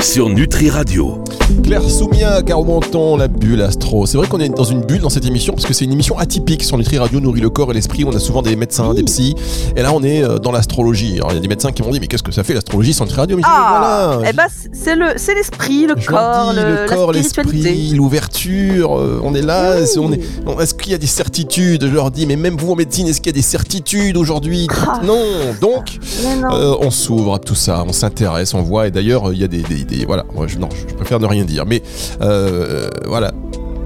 sur 0.00 0.28
Nutri 0.30 0.70
Radio. 0.70 1.22
Claire 1.62 1.82
Soumia, 1.82 2.42
Caromenton, 2.42 3.16
la 3.16 3.28
bulle 3.28 3.62
astro. 3.62 4.06
C'est 4.06 4.16
vrai 4.16 4.26
qu'on 4.26 4.38
est 4.40 4.48
dans 4.48 4.64
une 4.64 4.80
bulle 4.82 5.00
dans 5.00 5.08
cette 5.10 5.24
émission 5.24 5.52
parce 5.54 5.66
que 5.66 5.72
c'est 5.74 5.84
une 5.84 5.92
émission 5.92 6.16
atypique 6.18 6.62
sur 6.62 6.76
Nutri 6.78 6.98
Radio, 6.98 7.20
nourrit 7.20 7.40
le 7.40 7.50
corps 7.50 7.70
et 7.70 7.74
l'esprit. 7.74 8.04
On 8.04 8.14
a 8.14 8.18
souvent 8.18 8.42
des 8.42 8.54
médecins, 8.56 8.94
des 8.94 9.02
psys. 9.02 9.34
Et 9.76 9.82
là, 9.82 9.92
on 9.94 10.02
est 10.02 10.22
euh, 10.22 10.38
dans 10.38 10.52
l'astrologie. 10.52 11.14
Alors, 11.16 11.32
il 11.32 11.34
y 11.34 11.38
a 11.38 11.40
des 11.40 11.48
médecins 11.48 11.72
qui 11.72 11.82
m'ont 11.82 11.90
dit, 11.90 12.00
mais 12.00 12.06
qu'est-ce 12.06 12.22
que 12.22 12.32
ça 12.32 12.42
fait 12.42 12.54
l'astrologie 12.54 12.94
sur 12.94 13.04
Nutri 13.04 13.18
Radio 13.20 13.36
Mais 13.36 13.42
Ah, 13.46 14.16
voilà. 14.18 14.30
eh 14.30 14.32
ben 14.34 14.46
c'est 14.72 14.94
le, 14.96 15.06
c'est 15.16 15.34
l'esprit, 15.34 15.86
le 15.86 15.94
corps, 15.94 16.52
dis, 16.52 16.56
le, 16.60 16.86
corps, 16.88 17.12
la 17.12 17.22
spiritualité. 17.22 17.70
l'esprit, 17.70 17.96
l'ouverture, 17.96 18.98
euh, 18.98 19.20
on 19.22 19.34
est 19.34 19.42
là, 19.42 19.76
on 19.98 20.12
est, 20.12 20.20
on- 20.46 20.60
est-ce 20.60 20.74
qu'il 20.74 20.92
y 20.92 20.94
a 20.94 20.98
des 20.98 21.06
certitudes? 21.06 21.86
Je 21.86 21.92
leur 21.94 22.10
dis, 22.10 22.26
mais 22.26 22.36
même 22.36 22.56
vous 22.56 22.72
en 22.72 22.76
médecine, 22.76 23.06
est-ce 23.08 23.20
qu'il 23.20 23.30
y 23.32 23.34
a 23.34 23.38
des 23.38 23.42
certitudes 23.42 24.16
aujourd'hui? 24.16 24.68
Ah. 24.86 25.00
Non, 25.04 25.22
donc 25.60 25.98
non. 26.40 26.54
euh, 26.54 26.74
on 26.80 26.90
s'ouvre 26.90 27.34
à 27.34 27.38
tout 27.38 27.54
ça, 27.54 27.84
on 27.86 27.92
s'intéresse, 27.92 28.54
on 28.54 28.62
voit, 28.62 28.86
et 28.86 28.90
d'ailleurs, 28.90 29.32
il 29.32 29.38
y 29.40 29.44
a 29.44 29.48
des, 29.48 29.62
des- 29.62 29.84
des- 29.88 30.04
voilà, 30.06 30.24
moi, 30.34 30.46
je, 30.46 30.58
non, 30.58 30.68
je 30.72 30.94
préfère 30.94 31.18
ne 31.20 31.26
rien 31.26 31.44
dire, 31.44 31.64
mais 31.66 31.82
euh, 32.20 32.88
voilà. 33.06 33.32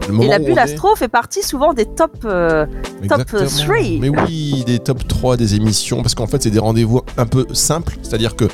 Le 0.08 0.20
Et 0.24 0.26
la 0.26 0.40
bulle 0.40 0.58
est- 0.58 0.60
astro 0.60 0.96
fait 0.96 1.06
partie 1.08 1.42
souvent 1.42 1.72
des 1.74 1.86
top. 1.86 2.10
euh, 2.24 2.66
top 3.08 3.20
Exactement. 3.30 3.46
3. 3.46 3.76
Mais 4.00 4.08
oui, 4.08 4.64
des 4.66 4.80
top 4.80 5.06
3 5.06 5.36
des 5.36 5.54
émissions, 5.54 6.02
parce 6.02 6.16
qu'en 6.16 6.26
fait, 6.26 6.42
c'est 6.42 6.50
des 6.50 6.58
rendez-vous 6.58 7.02
un 7.16 7.24
peu 7.26 7.46
simples, 7.52 7.96
c'est-à-dire 8.02 8.34
que 8.34 8.46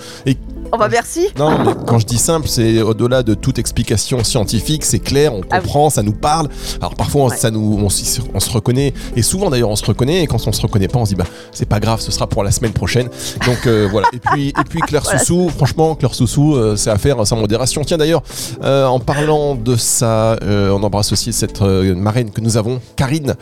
Oh 0.71 0.77
bah 0.77 0.89
merci. 0.91 1.29
Non, 1.39 1.59
mais 1.65 1.73
quand 1.87 1.99
je 1.99 2.05
dis 2.07 2.19
simple, 2.19 2.47
c'est 2.47 2.83
au-delà 2.83 3.23
de 3.23 3.33
toute 3.35 3.59
explication 3.59 4.23
scientifique, 4.23 4.85
c'est 4.85 4.99
clair, 4.99 5.33
on 5.33 5.41
Ah 5.51 5.57
oui. 5.57 5.61
comprend, 5.63 5.89
ça 5.91 6.03
nous 6.03 6.13
parle. 6.13 6.49
Alors 6.81 6.95
parfois, 6.95 7.23
on, 7.23 7.29
Ouais. 7.31 7.37
ça 7.37 7.51
nous, 7.51 7.79
on, 7.81 7.87
on 7.87 8.41
se 8.41 8.51
reconnaît, 8.51 8.93
et 9.17 9.23
souvent 9.23 9.49
d'ailleurs, 9.49 9.71
on 9.71 9.77
se 9.77 9.85
reconnaît, 9.87 10.23
et 10.23 10.27
quand 10.27 10.47
on 10.47 10.53
se 10.53 10.61
reconnaît 10.61 10.89
pas, 10.89 10.99
on 10.99 11.05
se 11.07 11.11
dit, 11.11 11.17
bah, 11.17 11.25
c'est 11.53 11.69
pas 11.69 11.81
grave, 11.81 12.01
ce 12.01 12.13
sera 12.13 12.27
pour 12.27 12.45
la 12.45 12.51
semaine 12.51 12.73
prochaine. 12.73 13.09
Donc 13.47 13.67
euh, 13.67 13.89
voilà. 13.91 14.09
Et 14.13 14.19
puis, 14.19 14.49
et 14.49 14.65
puis 14.69 14.81
Claire 14.81 15.03
Voilà. 15.05 15.19
Soussou, 15.19 15.49
franchement, 15.49 15.95
Claire 15.95 16.15
Soussou, 16.15 16.55
euh, 16.57 16.77
c'est 16.77 16.91
à 16.91 16.99
faire 16.99 17.27
sans 17.27 17.37
modération. 17.37 17.83
Tiens 17.85 17.97
d'ailleurs, 17.99 18.23
euh, 18.63 18.87
en 18.87 19.01
parlant 19.01 19.55
de 19.55 19.75
ça, 19.77 20.37
on 20.43 20.83
embrasse 20.83 21.13
aussi 21.13 21.33
cette 21.33 21.61
marraine 21.63 22.31
que 22.31 22.41
nous 22.43 22.57
avons, 22.59 22.81
Karine. 22.97 23.35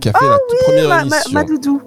qui 0.00 0.08
a 0.08 0.12
fait 0.12 0.28
la 0.28 0.38
toute 0.48 0.58
première 0.64 0.88
Ma, 0.88 0.96
ma, 0.96 1.02
émission. 1.02 1.32
ma 1.32 1.44
doudou. 1.44 1.80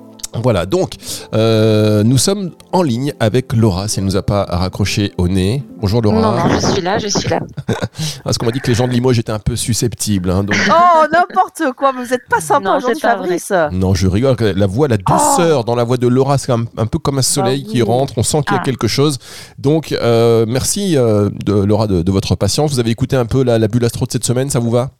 Voilà, 0.43 0.65
donc 0.65 0.93
euh, 1.33 2.03
nous 2.03 2.17
sommes 2.17 2.51
en 2.71 2.81
ligne 2.83 3.13
avec 3.19 3.53
Laura, 3.53 3.87
si 3.87 3.99
elle 3.99 4.05
nous 4.05 4.15
a 4.15 4.23
pas 4.23 4.43
raccroché 4.49 5.11
au 5.17 5.27
nez. 5.27 5.63
Bonjour 5.81 6.01
Laura. 6.01 6.21
Non, 6.21 6.31
non, 6.31 6.59
je 6.59 6.65
suis 6.73 6.81
là, 6.81 6.97
je 6.97 7.07
suis 7.07 7.29
là. 7.29 7.39
Parce 8.23 8.37
qu'on 8.37 8.45
m'a 8.45 8.51
dit 8.51 8.59
que 8.59 8.67
les 8.67 8.73
gens 8.75 8.87
de 8.87 8.93
Limoges 8.93 9.19
étaient 9.19 9.31
un 9.31 9.39
peu 9.39 9.55
susceptibles. 9.55 10.29
hein, 10.31 10.43
donc... 10.43 10.55
Oh 10.69 11.05
n'importe 11.11 11.73
quoi, 11.77 11.91
mais 11.93 12.03
vous 12.05 12.13
êtes 12.13 12.27
pas 12.29 12.41
sympa 12.41 12.69
Non, 12.71 12.77
aujourd'hui, 12.77 12.99
Fabrice. 13.01 13.51
Non, 13.71 13.93
je 13.93 14.07
rigole. 14.07 14.35
La 14.55 14.67
voix, 14.67 14.87
la 14.87 14.97
douceur 14.97 15.63
dans 15.63 15.75
la 15.75 15.83
voix 15.83 15.97
de 15.97 16.07
Laura, 16.07 16.37
c'est 16.37 16.51
un, 16.51 16.65
un 16.77 16.85
peu 16.85 16.99
comme 16.99 17.17
un 17.19 17.23
soleil 17.23 17.65
Ah 17.67 17.71
qui 17.71 17.81
rentre. 17.81 18.13
On 18.17 18.23
sent 18.23 18.41
qu'il 18.45 18.53
y 18.55 18.57
a 18.57 18.61
Ah. 18.61 18.65
quelque 18.65 18.87
chose. 18.87 19.17
Donc, 19.57 19.91
euh, 19.91 20.45
merci 20.47 20.97
euh, 20.97 21.29
de, 21.45 21.53
Laura 21.53 21.87
de, 21.87 22.01
de 22.01 22.11
votre 22.11 22.35
patience. 22.35 22.71
Vous 22.71 22.79
avez 22.79 22.91
écouté 22.91 23.15
un 23.15 23.25
peu 23.25 23.43
la, 23.43 23.59
la 23.59 23.67
bulle 23.67 23.85
astro 23.85 24.05
de 24.05 24.11
cette 24.11 24.25
semaine, 24.25 24.49
ça 24.49 24.59
vous 24.59 24.71
va? 24.71 24.91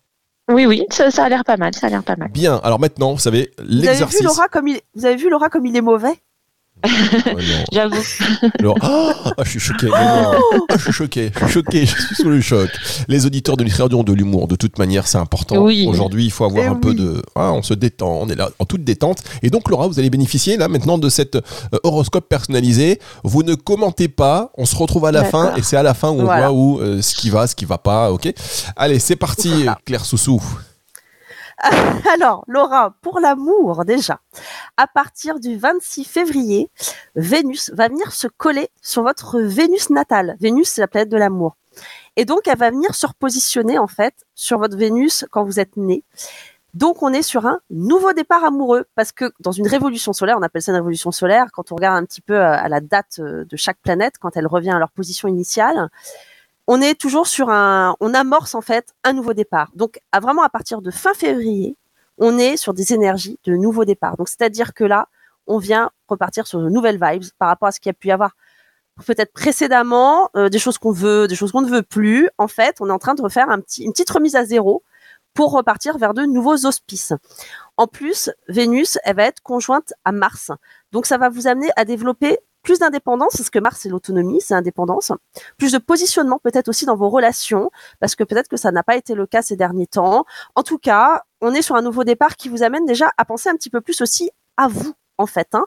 Oui, 0.52 0.66
oui, 0.66 0.86
ça, 0.92 1.10
ça 1.10 1.26
a 1.26 1.30
l'air 1.30 1.44
pas 1.44 1.58
mal, 1.58 1.74
ça 1.74 1.88
a 1.88 1.90
l'air 1.90 2.04
pas 2.04 2.16
mal. 2.16 2.30
Bien. 2.30 2.60
Alors 2.64 2.80
maintenant, 2.80 3.14
vous 3.14 3.20
savez, 3.20 3.52
Vous 3.58 3.64
avez, 3.64 3.74
vu 3.74 3.82
l'exercice. 3.82 4.24
Laura 4.24 4.48
comme 4.48 4.68
il... 4.68 4.80
vous 4.94 5.06
avez 5.06 5.16
vu 5.16 5.30
Laura 5.30 5.50
comme 5.50 5.66
il 5.66 5.76
est 5.76 5.82
mauvais? 5.82 6.22
Oh. 6.84 6.88
J'avoue. 7.72 7.96
Alors, 8.60 8.78
ah, 8.82 9.34
je 9.44 9.50
suis 9.50 9.60
choqué. 9.60 9.88
Ah, 9.94 10.34
je 10.76 10.78
suis 10.84 10.92
choqué. 10.92 11.32
Je 11.34 11.46
suis 11.46 11.54
choqué. 11.54 11.86
Je 11.86 11.92
suis 12.02 12.16
sous 12.16 12.30
le 12.30 12.42
choc. 12.42 12.70
Les 13.08 13.26
auditeurs 13.26 13.58
de 13.58 13.64
Nutri-Radio 13.64 14.00
ont 14.00 14.04
de 14.04 14.14
l'humour. 14.14 14.48
De 14.48 14.56
toute 14.56 14.78
manière, 14.78 15.08
c'est 15.08 15.18
important. 15.18 15.58
Oui. 15.64 15.86
Aujourd'hui, 15.88 16.26
il 16.26 16.32
faut 16.32 16.46
avoir 16.46 16.64
Eh 16.66 16.68
un 16.68 16.76
peu 16.76 16.94
de. 16.94 17.22
Ah, 17.36 17.54
on 17.54 17.64
se 17.64 17.74
détend. 17.74 18.20
On 18.22 18.30
est 18.30 18.36
là 18.36 18.50
en 18.60 18.66
toute 18.66 18.84
détente. 18.84 19.24
Et 19.42 19.50
donc, 19.50 19.70
Laura, 19.70 19.88
vous 19.88 19.98
allez 20.00 20.10
bénéficier 20.10 20.58
là 20.58 20.68
maintenant 20.68 20.98
de 20.98 21.10
cet 21.10 21.36
euh, 21.36 21.42
horoscope 21.84 22.28
personnalisé. 22.30 23.00
Vous 23.24 23.42
ne 23.44 23.56
commentez 23.56 24.08
pas. 24.08 24.52
On 24.58 24.66
se 24.66 24.76
retrouve 24.76 25.06
à 25.06 25.12
la 25.12 25.24
fin. 25.24 25.56
Et 25.56 25.64
c'est 25.64 25.78
à 25.78 25.84
la 25.84 25.94
fin 25.94 26.10
où 26.10 26.20
on 26.20 26.26
Voilà. 26.26 26.50
voit 26.50 26.58
où 26.58 26.80
euh, 26.80 27.02
ce 27.02 27.16
qui 27.16 27.30
va, 27.30 27.48
ce 27.48 27.56
qui 27.56 27.66
va 27.66 27.78
pas. 27.78 28.12
Ok? 28.12 28.32
Allez, 28.76 29.00
c'est 29.00 29.16
parti, 29.16 29.50
Voilà. 29.50 29.80
Claire 29.86 30.06
Soussou. 30.06 30.42
Alors, 32.14 32.44
Laura, 32.48 32.96
pour 33.02 33.20
l'amour 33.20 33.86
déjà, 33.86 34.20
à 34.78 34.88
partir 34.88 35.40
du 35.40 35.58
26 35.58 36.04
février, 36.04 36.70
Vénus 37.16 37.72
va 37.74 37.88
venir 37.88 38.12
se 38.12 38.28
coller 38.28 38.70
sur 38.82 39.04
votre 39.04 39.40
Vénus 39.40 39.90
natale. 39.90 40.36
Vénus, 40.40 40.70
c'est 40.70 40.82
la 40.82 40.88
planète 40.88 41.10
de 41.10 41.18
l'amour. 41.18 41.56
Et 42.16 42.26
donc, 42.26 42.48
elle 42.48 42.58
va 42.58 42.72
venir 42.72 42.96
se 42.96 43.06
repositionner, 43.08 43.78
en 43.78 43.88
fait, 43.88 44.14
sur 44.36 44.60
votre 44.60 44.78
Vénus 44.78 45.26
quand 45.32 45.44
vous 45.44 45.60
êtes 45.60 45.78
né. 45.78 46.04
Donc, 46.74 47.04
on 47.04 47.14
est 47.14 47.22
sur 47.22 47.46
un 47.46 47.60
nouveau 47.70 48.12
départ 48.12 48.44
amoureux, 48.44 48.86
parce 48.96 49.14
que 49.14 49.32
dans 49.40 49.52
une 49.52 49.68
révolution 49.68 50.12
solaire, 50.12 50.36
on 50.38 50.42
appelle 50.42 50.62
ça 50.62 50.72
une 50.74 50.78
révolution 50.78 51.12
solaire, 51.12 51.48
quand 51.54 51.72
on 51.72 51.76
regarde 51.76 51.98
un 51.98 52.06
petit 52.06 52.22
peu 52.22 52.36
euh, 52.36 52.52
à 52.52 52.68
la 52.68 52.82
date 52.82 53.20
euh, 53.20 53.46
de 53.46 53.56
chaque 53.56 53.78
planète, 53.78 54.16
quand 54.20 54.36
elle 54.36 54.48
revient 54.48 54.72
à 54.72 54.80
leur 54.80 54.92
position 54.92 55.30
initiale, 55.30 55.90
on 56.68 56.82
est 56.82 57.00
toujours 57.00 57.28
sur 57.28 57.50
un, 57.50 57.96
on 58.00 58.14
amorce 58.14 58.56
en 58.56 58.62
fait 58.62 58.94
un 59.04 59.14
nouveau 59.14 59.34
départ. 59.34 59.72
Donc, 59.76 60.00
vraiment 60.20 60.44
à 60.44 60.50
partir 60.50 60.82
de 60.82 60.92
fin 60.92 61.14
février, 61.14 61.78
on 62.18 62.38
est 62.38 62.58
sur 62.58 62.74
des 62.74 62.94
énergies 62.94 63.40
de 63.44 63.56
nouveau 63.56 63.86
départ. 63.86 64.18
Donc, 64.18 64.30
c'est-à-dire 64.30 64.74
que 64.74 64.84
là, 64.84 65.08
on 65.48 65.58
vient 65.58 65.92
repartir 66.08 66.48
sur 66.48 66.60
de 66.60 66.70
nouvelles 66.70 67.00
vibes 67.02 67.26
par 67.38 67.50
rapport 67.50 67.68
à 67.68 67.72
ce 67.72 67.80
qu'il 67.80 67.90
y 67.90 67.92
a 67.92 67.94
pu 67.94 68.08
y 68.08 68.12
avoir 68.12 68.32
peut-être 69.06 69.34
précédemment, 69.34 70.30
euh, 70.36 70.50
des 70.50 70.60
choses 70.60 70.78
qu'on 70.78 70.92
veut, 70.92 71.28
des 71.28 71.36
choses 71.36 71.52
qu'on 71.52 71.62
ne 71.62 71.70
veut 71.70 71.84
plus. 71.84 72.30
En 72.38 72.48
fait, 72.48 72.78
on 72.80 72.90
est 72.90 72.94
en 72.94 73.00
train 73.00 73.14
de 73.14 73.22
refaire 73.22 73.50
un 73.50 73.60
petit, 73.60 73.84
une 73.84 73.92
petite 73.92 74.10
remise 74.10 74.36
à 74.36 74.46
zéro 74.46 74.84
pour 75.34 75.52
repartir 75.52 75.98
vers 75.98 76.14
de 76.14 76.24
nouveaux 76.24 76.66
auspices. 76.66 77.14
En 77.76 77.88
plus, 77.88 78.32
Vénus, 78.48 78.98
elle 79.04 79.18
va 79.18 79.24
être 79.24 79.42
conjointe 79.42 79.94
à 80.06 80.14
Mars. 80.14 80.52
Donc, 80.94 81.06
ça 81.06 81.18
va 81.18 81.28
vous 81.28 81.48
amener 81.48 81.70
à 81.76 81.84
développer 81.84 82.40
plus 82.66 82.80
d'indépendance, 82.80 83.38
parce 83.38 83.50
que 83.50 83.60
Mars, 83.60 83.80
c'est 83.82 83.90
l'autonomie, 83.90 84.42
c'est 84.42 84.56
l'indépendance. 84.56 85.12
Plus 85.58 85.72
de 85.72 85.78
positionnement, 85.78 86.40
peut-être 86.44 86.68
aussi 86.68 86.86
dans 86.86 86.96
vos 86.98 87.10
relations, 87.10 87.70
parce 88.02 88.16
que 88.16 88.24
peut-être 88.26 88.50
que 88.50 88.58
ça 88.58 88.72
n'a 88.72 88.84
pas 88.84 88.98
été 88.98 89.14
le 89.14 89.26
cas 89.28 89.42
ces 89.42 89.56
derniers 89.56 89.88
temps. 89.88 90.26
En 90.56 90.64
tout 90.64 90.80
cas, 90.80 91.24
on 91.42 91.54
est 91.54 91.62
sur 91.62 91.76
un 91.76 91.84
nouveau 91.84 92.04
départ 92.04 92.36
qui 92.36 92.50
vous 92.50 92.64
amène 92.64 92.86
déjà 92.86 93.12
à 93.18 93.24
penser 93.24 93.50
un 93.50 93.56
petit 93.56 93.70
peu 93.70 93.82
plus 93.82 94.02
aussi 94.02 94.32
à 94.58 94.68
vous, 94.68 94.94
en 95.20 95.28
fait. 95.28 95.48
hein. 95.54 95.66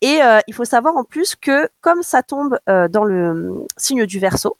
Et 0.00 0.22
euh, 0.22 0.38
il 0.46 0.54
faut 0.54 0.64
savoir 0.64 0.96
en 0.96 1.04
plus 1.04 1.34
que 1.34 1.68
comme 1.80 2.02
ça 2.02 2.22
tombe 2.22 2.58
euh, 2.68 2.86
dans 2.88 3.04
le 3.04 3.24
euh, 3.24 3.66
signe 3.76 4.06
du 4.06 4.20
Verseau, 4.20 4.56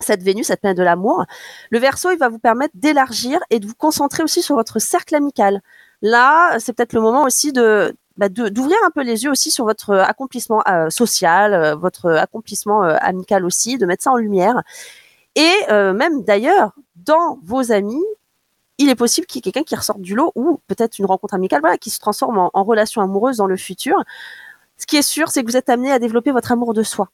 cette 0.00 0.22
Vénus, 0.22 0.46
cette 0.46 0.60
planète 0.60 0.78
de 0.78 0.84
l'amour, 0.84 1.24
le 1.70 1.78
Verseau, 1.80 2.12
il 2.12 2.18
va 2.18 2.28
vous 2.28 2.38
permettre 2.38 2.74
d'élargir 2.76 3.40
et 3.50 3.58
de 3.58 3.66
vous 3.66 3.74
concentrer 3.74 4.22
aussi 4.22 4.40
sur 4.40 4.54
votre 4.54 4.78
cercle 4.78 5.16
amical. 5.16 5.60
Là, 6.00 6.60
c'est 6.60 6.72
peut-être 6.72 6.92
le 6.92 7.00
moment 7.00 7.24
aussi 7.24 7.52
de 7.52 7.96
bah, 8.18 8.28
d'ouvrir 8.28 8.76
un 8.84 8.90
peu 8.90 9.02
les 9.02 9.24
yeux 9.24 9.30
aussi 9.30 9.52
sur 9.52 9.64
votre 9.64 9.94
accomplissement 9.94 10.62
euh, 10.68 10.90
social, 10.90 11.54
euh, 11.54 11.76
votre 11.76 12.10
accomplissement 12.10 12.84
euh, 12.84 12.96
amical 13.00 13.44
aussi, 13.44 13.78
de 13.78 13.86
mettre 13.86 14.02
ça 14.02 14.10
en 14.10 14.16
lumière. 14.16 14.62
Et 15.36 15.52
euh, 15.70 15.92
même 15.92 16.24
d'ailleurs, 16.24 16.72
dans 16.96 17.38
vos 17.44 17.70
amis, 17.70 18.04
il 18.78 18.88
est 18.88 18.96
possible 18.96 19.26
qu'il 19.26 19.38
y 19.38 19.40
ait 19.40 19.52
quelqu'un 19.52 19.62
qui 19.62 19.76
ressorte 19.76 20.00
du 20.00 20.16
lot 20.16 20.32
ou 20.34 20.60
peut-être 20.66 20.98
une 20.98 21.06
rencontre 21.06 21.34
amicale 21.34 21.62
qui 21.80 21.90
se 21.90 22.00
transforme 22.00 22.50
en 22.52 22.64
relation 22.64 23.02
amoureuse 23.02 23.36
dans 23.36 23.46
le 23.46 23.56
futur. 23.56 24.02
Ce 24.76 24.86
qui 24.86 24.96
est 24.96 25.02
sûr, 25.02 25.28
c'est 25.28 25.42
que 25.42 25.50
vous 25.50 25.56
êtes 25.56 25.68
amené 25.68 25.92
à 25.92 25.98
développer 25.98 26.32
votre 26.32 26.52
amour 26.52 26.74
de 26.74 26.82
soi. 26.82 27.10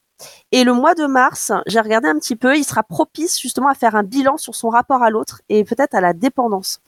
Et 0.52 0.64
le 0.64 0.72
mois 0.72 0.94
de 0.94 1.06
mars, 1.06 1.52
j'ai 1.66 1.80
regardé 1.80 2.08
un 2.08 2.14
petit 2.14 2.36
peu, 2.36 2.56
il 2.56 2.64
sera 2.64 2.82
propice 2.82 3.40
justement 3.40 3.68
à 3.68 3.74
faire 3.74 3.96
un 3.96 4.02
bilan 4.02 4.36
sur 4.36 4.54
son 4.54 4.68
rapport 4.68 5.02
à 5.02 5.10
l'autre 5.10 5.42
et 5.48 5.64
peut-être 5.64 5.94
à 5.94 6.00
la 6.00 6.12
dépendance. 6.12 6.80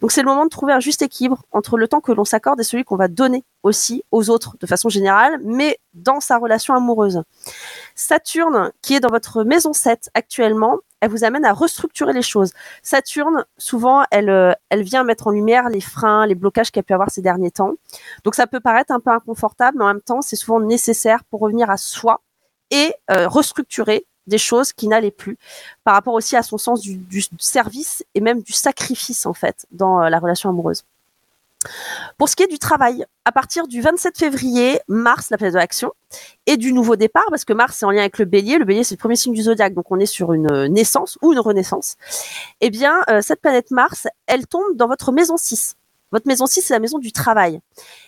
Donc 0.00 0.10
c'est 0.12 0.22
le 0.22 0.28
moment 0.28 0.44
de 0.44 0.50
trouver 0.50 0.72
un 0.72 0.80
juste 0.80 1.02
équilibre 1.02 1.44
entre 1.52 1.78
le 1.78 1.88
temps 1.88 2.00
que 2.00 2.12
l'on 2.12 2.24
s'accorde 2.24 2.60
et 2.60 2.64
celui 2.64 2.84
qu'on 2.84 2.96
va 2.96 3.08
donner 3.08 3.44
aussi 3.62 4.04
aux 4.10 4.28
autres 4.30 4.56
de 4.60 4.66
façon 4.66 4.88
générale, 4.88 5.40
mais 5.44 5.78
dans 5.94 6.20
sa 6.20 6.38
relation 6.38 6.74
amoureuse. 6.74 7.22
Saturne, 7.94 8.72
qui 8.82 8.94
est 8.94 9.00
dans 9.00 9.10
votre 9.10 9.44
maison 9.44 9.72
7 9.72 10.10
actuellement, 10.14 10.78
elle 11.00 11.10
vous 11.10 11.24
amène 11.24 11.44
à 11.44 11.52
restructurer 11.52 12.12
les 12.12 12.22
choses. 12.22 12.52
Saturne, 12.82 13.44
souvent, 13.58 14.04
elle, 14.10 14.30
euh, 14.30 14.52
elle 14.70 14.82
vient 14.82 15.02
mettre 15.02 15.26
en 15.26 15.32
lumière 15.32 15.68
les 15.68 15.80
freins, 15.80 16.26
les 16.26 16.36
blocages 16.36 16.70
qu'elle 16.70 16.84
pu 16.84 16.94
avoir 16.94 17.10
ces 17.10 17.22
derniers 17.22 17.50
temps. 17.50 17.72
Donc 18.24 18.36
ça 18.36 18.46
peut 18.46 18.60
paraître 18.60 18.92
un 18.92 19.00
peu 19.00 19.10
inconfortable, 19.10 19.78
mais 19.78 19.84
en 19.84 19.88
même 19.88 20.00
temps, 20.00 20.22
c'est 20.22 20.36
souvent 20.36 20.60
nécessaire 20.60 21.24
pour 21.24 21.40
revenir 21.40 21.70
à 21.70 21.76
soi 21.76 22.20
et 22.72 22.94
euh, 23.10 23.28
restructurer 23.28 24.06
des 24.26 24.38
choses 24.38 24.72
qui 24.72 24.88
n'allaient 24.88 25.10
plus 25.10 25.36
par 25.84 25.94
rapport 25.94 26.14
aussi 26.14 26.36
à 26.36 26.42
son 26.42 26.58
sens 26.58 26.80
du, 26.80 27.00
service 27.38 28.04
et 28.14 28.20
même 28.20 28.42
du 28.42 28.52
sacrifice 28.52 29.26
en 29.26 29.34
fait 29.34 29.66
dans 29.70 30.02
euh, 30.02 30.08
la 30.08 30.18
relation 30.18 30.48
amoureuse. 30.50 30.82
Pour 32.18 32.28
ce 32.28 32.34
qui 32.34 32.42
est 32.42 32.48
du 32.48 32.58
travail, 32.58 33.04
à 33.24 33.30
partir 33.30 33.68
du 33.68 33.80
27 33.80 34.18
février, 34.18 34.80
Mars, 34.88 35.30
la 35.30 35.36
planète 35.36 35.54
de 35.54 35.60
l'action, 35.60 35.92
et 36.46 36.56
du 36.56 36.72
nouveau 36.72 36.96
départ, 36.96 37.26
parce 37.30 37.44
que 37.44 37.52
Mars 37.52 37.80
est 37.80 37.86
en 37.86 37.92
lien 37.92 38.00
avec 38.00 38.18
le 38.18 38.24
bélier, 38.24 38.58
le 38.58 38.64
bélier 38.64 38.82
c'est 38.82 38.96
le 38.96 38.98
premier 38.98 39.14
signe 39.14 39.32
du 39.32 39.42
zodiaque, 39.42 39.74
donc 39.74 39.86
on 39.90 40.00
est 40.00 40.06
sur 40.06 40.32
une 40.32 40.50
euh, 40.50 40.66
naissance 40.66 41.18
ou 41.22 41.32
une 41.32 41.38
renaissance, 41.38 41.96
eh 42.60 42.70
bien 42.70 43.00
cette 43.20 43.40
planète 43.40 43.70
Mars, 43.70 44.08
elle 44.26 44.46
tombe 44.48 44.76
dans 44.76 44.88
votre 44.88 45.12
maison 45.12 45.36
6. 45.36 45.76
Votre 46.12 46.28
maison 46.28 46.46
6, 46.46 46.62
c'est 46.62 46.74
la 46.74 46.80
maison 46.80 46.98
du 46.98 47.10
travail. 47.10 47.60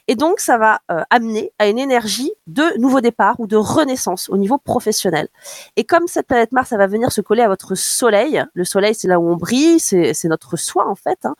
Et 0.06 0.14
donc, 0.14 0.38
ça 0.38 0.58
va 0.58 0.80
euh, 0.90 1.02
amener 1.11 1.52
à 1.58 1.68
une 1.68 1.78
énergie 1.78 2.32
de 2.46 2.78
nouveau 2.78 3.00
départ 3.00 3.40
ou 3.40 3.46
de 3.46 3.56
renaissance 3.56 4.28
au 4.28 4.37
niveau 4.37 4.58
professionnel. 4.58 5.28
Et 5.76 5.84
comme 5.84 6.06
cette 6.06 6.26
planète 6.26 6.52
Mars, 6.52 6.68
ça 6.68 6.76
va 6.76 6.87
venir 6.87 7.11
se 7.11 7.20
coller 7.20 7.42
à 7.42 7.49
votre 7.49 7.75
soleil, 7.75 8.44
le 8.52 8.64
soleil, 8.64 8.94
c'est 8.94 9.08
là 9.08 9.18
où 9.18 9.28
on 9.28 9.37
brille, 9.37 9.80
c'est 9.80 10.25
notre 10.25 10.56
soi 10.56 10.88
en 10.88 10.94
fait, 10.94 11.25
hein, 11.25 11.34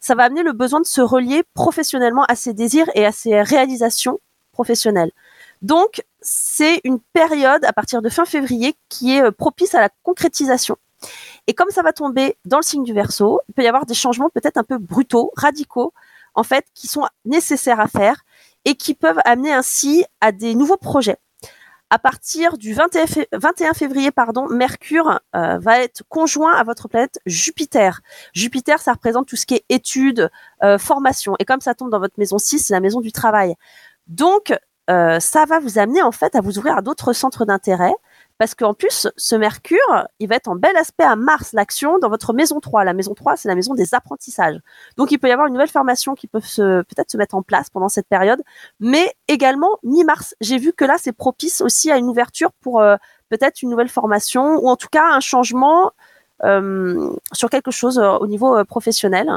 ça 0.00 0.14
va 0.14 0.24
amener 0.24 0.42
le 0.42 0.52
besoin 0.52 0.80
de 0.80 0.86
se 0.86 1.00
relier 1.00 1.42
professionnellement 1.54 2.24
à 2.24 2.36
ses 2.36 2.52
désirs 2.52 2.90
et 2.94 3.06
à 3.06 3.12
ses 3.12 3.40
réalisations 3.42 4.20
professionnelles. 4.52 5.10
Donc, 5.62 6.04
c'est 6.20 6.80
une 6.84 7.00
période 7.12 7.64
à 7.64 7.72
partir 7.72 8.02
de 8.02 8.08
fin 8.08 8.24
février 8.26 8.74
qui 8.88 9.16
est 9.16 9.22
euh, 9.22 9.30
propice 9.30 9.74
à 9.74 9.80
la 9.80 9.88
concrétisation. 10.02 10.76
Et 11.46 11.54
comme 11.54 11.70
ça 11.70 11.82
va 11.82 11.92
tomber 11.92 12.36
dans 12.44 12.58
le 12.58 12.62
signe 12.62 12.84
du 12.84 12.92
Verseau, 12.92 13.40
il 13.48 13.54
peut 13.54 13.62
y 13.62 13.66
avoir 13.66 13.86
des 13.86 13.94
changements 13.94 14.30
peut-être 14.30 14.56
un 14.56 14.64
peu 14.64 14.78
brutaux, 14.78 15.32
radicaux, 15.36 15.92
en 16.34 16.42
fait, 16.42 16.66
qui 16.74 16.88
sont 16.88 17.06
nécessaires 17.24 17.80
à 17.80 17.88
faire 17.88 18.24
et 18.64 18.74
qui 18.74 18.94
peuvent 18.94 19.20
amener 19.24 19.52
ainsi 19.52 20.04
à 20.20 20.32
des 20.32 20.54
nouveaux 20.54 20.76
projets. 20.76 21.18
À 21.90 21.98
partir 21.98 22.58
du 22.58 22.72
21, 22.72 23.06
fé- 23.06 23.28
21 23.32 23.72
février, 23.72 24.10
Mercure 24.50 25.20
euh, 25.36 25.58
va 25.58 25.80
être 25.80 26.02
conjoint 26.08 26.52
à 26.54 26.64
votre 26.64 26.88
planète 26.88 27.20
Jupiter. 27.26 28.00
Jupiter, 28.32 28.80
ça 28.80 28.92
représente 28.94 29.28
tout 29.28 29.36
ce 29.36 29.46
qui 29.46 29.54
est 29.54 29.64
études, 29.68 30.30
euh, 30.64 30.78
formation. 30.78 31.36
Et 31.38 31.44
comme 31.44 31.60
ça 31.60 31.74
tombe 31.74 31.90
dans 31.90 32.00
votre 32.00 32.18
maison 32.18 32.38
6, 32.38 32.58
c'est 32.58 32.74
la 32.74 32.80
maison 32.80 33.00
du 33.00 33.12
travail. 33.12 33.54
Donc, 34.06 34.52
euh, 34.90 35.20
ça 35.20 35.44
va 35.44 35.60
vous 35.60 35.78
amener 35.78 36.02
en 36.02 36.12
fait 36.12 36.34
à 36.34 36.40
vous 36.40 36.58
ouvrir 36.58 36.76
à 36.76 36.82
d'autres 36.82 37.12
centres 37.12 37.44
d'intérêt. 37.44 37.94
Parce 38.38 38.54
qu'en 38.54 38.74
plus, 38.74 39.06
ce 39.16 39.36
Mercure, 39.36 40.08
il 40.18 40.28
va 40.28 40.36
être 40.36 40.48
en 40.48 40.56
bel 40.56 40.76
aspect 40.76 41.04
à 41.04 41.14
Mars, 41.14 41.52
l'action, 41.52 41.98
dans 41.98 42.08
votre 42.08 42.32
maison 42.32 42.58
3. 42.58 42.84
La 42.84 42.92
maison 42.92 43.14
3, 43.14 43.36
c'est 43.36 43.48
la 43.48 43.54
maison 43.54 43.74
des 43.74 43.94
apprentissages. 43.94 44.58
Donc, 44.96 45.12
il 45.12 45.18
peut 45.18 45.28
y 45.28 45.32
avoir 45.32 45.46
une 45.46 45.54
nouvelle 45.54 45.68
formation 45.68 46.14
qui 46.14 46.26
peut 46.26 46.40
peut-être 46.40 47.10
se 47.10 47.16
mettre 47.16 47.36
en 47.36 47.42
place 47.42 47.70
pendant 47.70 47.88
cette 47.88 48.08
période. 48.08 48.42
Mais 48.80 49.14
également, 49.28 49.78
mi-mars, 49.84 50.34
j'ai 50.40 50.58
vu 50.58 50.72
que 50.72 50.84
là, 50.84 50.96
c'est 50.98 51.12
propice 51.12 51.60
aussi 51.60 51.92
à 51.92 51.96
une 51.96 52.08
ouverture 52.08 52.50
pour 52.60 52.80
euh, 52.80 52.96
peut-être 53.28 53.62
une 53.62 53.70
nouvelle 53.70 53.88
formation 53.88 54.56
ou 54.56 54.68
en 54.68 54.76
tout 54.76 54.88
cas 54.90 55.04
un 55.12 55.20
changement 55.20 55.92
euh, 56.42 57.10
sur 57.32 57.50
quelque 57.50 57.70
chose 57.70 58.00
euh, 58.00 58.16
au 58.18 58.26
niveau 58.26 58.64
professionnel. 58.64 59.30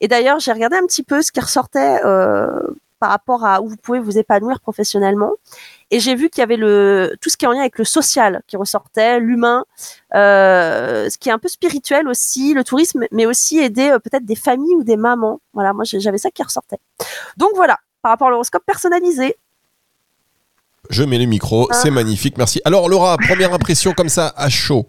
Et 0.00 0.06
d'ailleurs, 0.06 0.38
j'ai 0.38 0.52
regardé 0.52 0.76
un 0.76 0.86
petit 0.86 1.02
peu 1.02 1.20
ce 1.20 1.32
qui 1.32 1.40
ressortait 1.40 2.00
par 2.98 3.10
rapport 3.10 3.44
à 3.44 3.60
où 3.60 3.68
vous 3.68 3.76
pouvez 3.76 3.98
vous 3.98 4.18
épanouir 4.18 4.60
professionnellement. 4.60 5.32
Et 5.90 6.00
j'ai 6.00 6.14
vu 6.16 6.30
qu'il 6.30 6.40
y 6.40 6.42
avait 6.42 6.56
le 6.56 7.16
tout 7.20 7.30
ce 7.30 7.36
qui 7.36 7.44
est 7.44 7.48
en 7.48 7.52
lien 7.52 7.60
avec 7.60 7.78
le 7.78 7.84
social 7.84 8.42
qui 8.48 8.56
ressortait, 8.56 9.20
l'humain, 9.20 9.64
euh, 10.14 11.08
ce 11.08 11.16
qui 11.16 11.28
est 11.28 11.32
un 11.32 11.38
peu 11.38 11.48
spirituel 11.48 12.08
aussi, 12.08 12.54
le 12.54 12.64
tourisme, 12.64 13.04
mais 13.12 13.24
aussi 13.24 13.58
aider 13.58 13.90
euh, 13.90 13.98
peut-être 14.00 14.24
des 14.24 14.34
familles 14.34 14.74
ou 14.74 14.82
des 14.82 14.96
mamans. 14.96 15.40
Voilà, 15.54 15.72
moi 15.72 15.84
j'avais 15.84 16.18
ça 16.18 16.30
qui 16.30 16.42
ressortait. 16.42 16.78
Donc 17.36 17.50
voilà, 17.54 17.78
par 18.02 18.10
rapport 18.10 18.28
à 18.28 18.30
l'horoscope 18.30 18.64
personnalisé. 18.66 19.36
Je 20.90 21.02
mets 21.04 21.18
le 21.18 21.26
micro, 21.26 21.68
Ah. 21.70 21.74
c'est 21.74 21.90
magnifique, 21.90 22.36
merci. 22.38 22.60
Alors 22.64 22.88
Laura, 22.88 23.16
première 23.16 23.52
impression 23.54 23.92
comme 23.92 24.08
ça 24.08 24.32
à 24.36 24.48
chaud. 24.48 24.86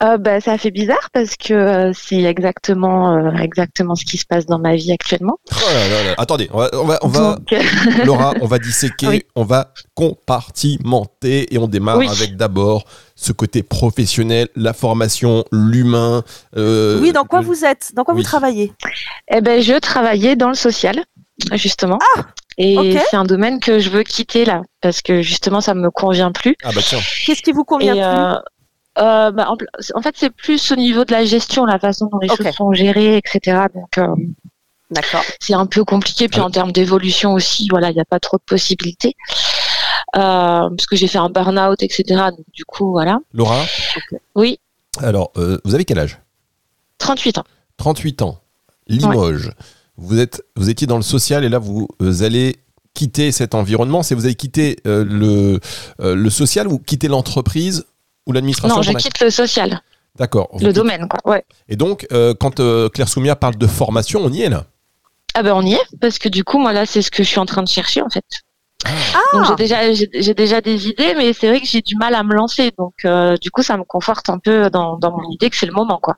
Euh, 0.00 0.16
bah, 0.16 0.40
ça 0.40 0.56
fait 0.58 0.70
bizarre 0.70 1.10
parce 1.12 1.34
que 1.36 1.52
euh, 1.52 1.92
c'est 1.92 2.22
exactement, 2.22 3.16
euh, 3.16 3.32
exactement 3.42 3.96
ce 3.96 4.04
qui 4.04 4.16
se 4.16 4.24
passe 4.24 4.46
dans 4.46 4.60
ma 4.60 4.76
vie 4.76 4.92
actuellement. 4.92 5.38
Oh 5.50 5.54
là 5.74 5.88
là 5.88 6.04
là. 6.10 6.14
Attendez, 6.18 6.48
on 6.52 6.58
va, 6.58 6.70
on 6.74 6.84
va, 6.84 6.98
on 7.02 7.08
va- 7.08 7.36
Donc, 7.36 7.50
Laura, 8.06 8.32
on 8.40 8.46
va 8.46 8.60
disséquer, 8.60 9.08
Oui. 9.08 9.22
on 9.34 9.42
va 9.42 9.72
compartimenter 9.94 11.52
et 11.52 11.58
on 11.58 11.66
démarre 11.66 11.98
Oui. 11.98 12.08
avec 12.08 12.36
d'abord 12.36 12.84
ce 13.16 13.32
côté 13.32 13.62
professionnel, 13.64 14.48
la 14.54 14.72
formation, 14.72 15.44
l'humain. 15.50 16.22
euh, 16.56 17.00
oui, 17.00 17.10
dans 17.12 17.24
quoi 17.24 17.40
le- 17.40 17.46
vous 17.46 17.64
êtes? 17.64 17.90
Dans 17.94 18.04
quoi 18.04 18.14
oui. 18.14 18.20
vous 18.20 18.26
travaillez? 18.26 18.72
Eh 19.32 19.40
ben, 19.40 19.60
je 19.60 19.74
travaillais 19.78 20.36
dans 20.36 20.48
le 20.48 20.54
social, 20.54 21.02
justement. 21.54 21.98
Et 22.56 22.78
Ok. 22.78 23.02
c'est 23.10 23.16
un 23.16 23.24
domaine 23.24 23.60
que 23.60 23.78
je 23.80 23.90
veux 23.90 24.02
quitter 24.04 24.44
là, 24.44 24.62
parce 24.80 25.02
que 25.02 25.22
justement, 25.22 25.60
ça 25.60 25.74
me 25.74 25.90
convient 25.90 26.30
plus. 26.32 26.56
Ah 26.62 26.70
bah 26.74 26.80
tiens. 26.84 26.98
Qu'est-ce 27.26 27.42
qui 27.42 27.52
vous 27.52 27.64
convient 27.64 27.94
Et, 27.94 28.00
plus? 28.00 28.50
Euh, 28.98 29.30
bah, 29.30 29.50
en, 29.94 30.02
fait, 30.02 30.14
c'est 30.16 30.30
plus 30.30 30.72
au 30.72 30.76
niveau 30.76 31.04
de 31.04 31.12
la 31.12 31.24
gestion, 31.24 31.64
la 31.64 31.78
façon 31.78 32.06
dont 32.10 32.18
les 32.18 32.28
choses 32.28 32.50
sont 32.54 32.72
gérées, 32.72 33.16
etc. 33.16 33.66
Donc, 33.74 33.98
euh, 33.98 34.14
D'accord. 34.90 35.22
c'est 35.40 35.54
un 35.54 35.66
peu 35.66 35.84
compliqué. 35.84 36.28
Puis 36.28 36.40
en 36.40 36.50
termes 36.50 36.72
d'évolution 36.72 37.32
aussi, 37.32 37.68
voilà, 37.70 37.90
il 37.90 37.94
n'y 37.94 38.00
a 38.00 38.04
pas 38.04 38.20
trop 38.20 38.36
de 38.36 38.42
possibilités. 38.42 39.16
Euh, 40.16 40.70
parce 40.70 40.86
que 40.86 40.96
j'ai 40.96 41.06
fait 41.06 41.18
un 41.18 41.28
burn-out, 41.28 41.82
etc. 41.82 42.04
Donc, 42.30 42.46
du 42.52 42.64
coup, 42.64 42.90
voilà. 42.90 43.18
Laura, 43.32 43.62
Oui, 44.34 44.58
alors, 45.02 45.30
euh, 45.36 45.58
vous 45.64 45.74
avez 45.74 45.84
quel 45.84 45.98
âge? 45.98 46.18
38 46.98 47.38
ans. 47.38 47.44
38 47.76 48.22
ans. 48.22 48.40
Limoges. 48.86 49.52
Vous, 49.96 50.18
êtes, 50.18 50.42
vous 50.56 50.70
étiez 50.70 50.86
dans 50.86 50.96
le 50.96 51.02
social 51.02 51.44
et 51.44 51.48
là, 51.48 51.58
vous 51.58 51.88
allez 52.22 52.56
quitter 52.94 53.32
cet 53.32 53.54
environnement. 53.54 54.02
C'est 54.02 54.14
vous 54.14 54.24
allez 54.26 54.34
quitter 54.34 54.76
euh, 54.86 55.04
le, 55.04 55.60
euh, 56.00 56.14
le 56.14 56.30
social 56.30 56.68
ou 56.68 56.78
quitter 56.78 57.08
l'entreprise 57.08 57.86
ou 58.28 58.32
l'administration 58.32 58.76
Non, 58.76 58.82
je 58.82 58.92
quitte 58.92 59.20
le 59.20 59.30
social, 59.30 59.82
D'accord. 60.18 60.48
Le 60.60 60.72
domaine, 60.72 61.08
quoi. 61.08 61.20
Ouais. 61.32 61.44
Et 61.68 61.76
donc, 61.76 62.06
euh, 62.12 62.34
quand 62.34 62.60
euh, 62.60 62.88
Claire 62.88 63.08
Soumia 63.08 63.36
parle 63.36 63.56
de 63.56 63.66
formation, 63.66 64.20
on 64.24 64.32
y 64.32 64.42
est 64.42 64.48
là? 64.48 64.64
Ah 65.34 65.42
ben 65.42 65.52
on 65.54 65.62
y 65.62 65.74
est, 65.74 65.84
parce 66.00 66.18
que 66.18 66.28
du 66.28 66.42
coup, 66.42 66.58
moi 66.58 66.72
là, 66.72 66.86
c'est 66.86 67.02
ce 67.02 67.10
que 67.10 67.22
je 67.22 67.28
suis 67.28 67.38
en 67.38 67.46
train 67.46 67.62
de 67.62 67.68
chercher 67.68 68.02
en 68.02 68.10
fait. 68.10 68.24
Donc 69.34 69.44
j'ai 69.46 69.54
déjà, 69.56 69.92
j'ai 69.92 70.08
j'ai 70.14 70.34
déjà 70.34 70.60
des 70.60 70.88
idées, 70.88 71.14
mais 71.16 71.32
c'est 71.32 71.48
vrai 71.48 71.60
que 71.60 71.66
j'ai 71.66 71.80
du 71.82 71.96
mal 71.96 72.14
à 72.14 72.22
me 72.22 72.32
lancer. 72.34 72.70
Donc 72.78 72.94
euh, 73.04 73.36
du 73.36 73.50
coup, 73.50 73.62
ça 73.62 73.76
me 73.76 73.82
conforte 73.84 74.30
un 74.30 74.38
peu 74.38 74.70
dans, 74.70 74.96
dans 74.96 75.10
mon 75.10 75.28
idée 75.30 75.50
que 75.50 75.56
c'est 75.56 75.66
le 75.66 75.72
moment, 75.72 75.98
quoi. 76.00 76.16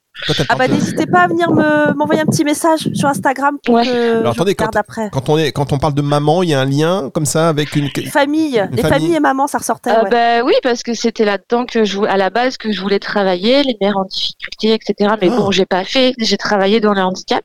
Ah 0.50 0.54
bah 0.56 0.68
n'hésitez 0.68 1.06
pas 1.06 1.20
à 1.20 1.26
venir 1.28 1.50
me 1.50 1.94
m'envoyer 1.94 2.20
un 2.20 2.26
petit 2.26 2.44
message 2.44 2.90
sur 2.92 3.08
Instagram 3.08 3.56
pour 3.64 3.76
Ouais. 3.76 3.84
que 3.86 4.18
Alors, 4.18 4.34
je 4.34 4.38
attendez, 4.40 4.56
après. 4.76 5.08
quand, 5.10 5.28
on 5.30 5.38
est, 5.38 5.52
quand 5.52 5.72
on 5.72 5.78
parle 5.78 5.94
de 5.94 6.02
maman, 6.02 6.42
il 6.42 6.50
y 6.50 6.54
a 6.54 6.60
un 6.60 6.64
lien 6.66 7.10
comme 7.14 7.24
ça 7.26 7.48
avec 7.48 7.74
une. 7.76 7.88
Famille, 8.10 8.52
les 8.72 8.82
famille. 8.82 8.82
familles 8.82 9.14
et 9.16 9.20
maman, 9.20 9.46
ça 9.46 9.58
ressortait. 9.58 9.90
Euh, 9.90 10.02
ouais. 10.04 10.10
ben 10.10 10.42
oui, 10.44 10.52
parce 10.62 10.82
que 10.82 10.92
c'était 10.92 11.24
là-dedans 11.24 11.64
que 11.64 11.84
je, 11.84 11.98
à 12.02 12.16
la 12.18 12.28
base, 12.28 12.58
que 12.58 12.70
je 12.70 12.80
voulais 12.82 12.98
travailler, 12.98 13.62
les 13.62 13.76
mères 13.80 13.96
en 13.96 14.04
difficulté, 14.04 14.74
etc. 14.74 15.14
Mais 15.20 15.28
Ah. 15.32 15.36
bon, 15.36 15.50
j'ai 15.50 15.66
pas 15.66 15.84
fait. 15.84 16.12
J'ai 16.18 16.36
travaillé 16.36 16.80
dans 16.80 16.92
le 16.92 17.00
handicap, 17.00 17.44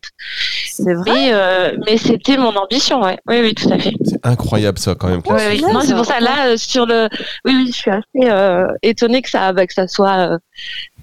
C'est 0.70 0.94
vrai. 0.94 1.12
mais 1.14 1.30
euh, 1.32 1.72
mais 1.86 1.98
c'était 1.98 2.38
mon 2.38 2.54
ambition, 2.56 3.02
ouais. 3.02 3.18
Oui, 3.28 3.40
oui, 3.42 3.56
tout 3.56 3.70
à 3.72 3.78
fait. 3.80 3.94
C'est 4.04 4.26
incroyable 4.26 4.78
ça 4.78 4.96
quand 4.96 5.05
même. 5.06 5.22
Claire. 5.22 5.52
Oui, 5.52 5.64
Non, 5.74 5.82
c'est 5.82 5.96
pour 5.96 6.06
ça 6.06 6.20
là 6.20 6.48
euh, 6.48 6.58
sur 6.58 6.86
le. 6.86 7.10
Oui, 7.46 7.54
oui, 7.56 7.68
je 7.68 7.72
suis 7.74 7.92
assez 7.92 8.30
euh, 8.30 8.68
étonnée 8.82 9.22
que 9.22 9.30
ça, 9.30 9.52
bah, 9.54 9.66
que 9.68 9.74
ça 9.74 9.88
soit 9.88 10.18
euh, 10.34 10.38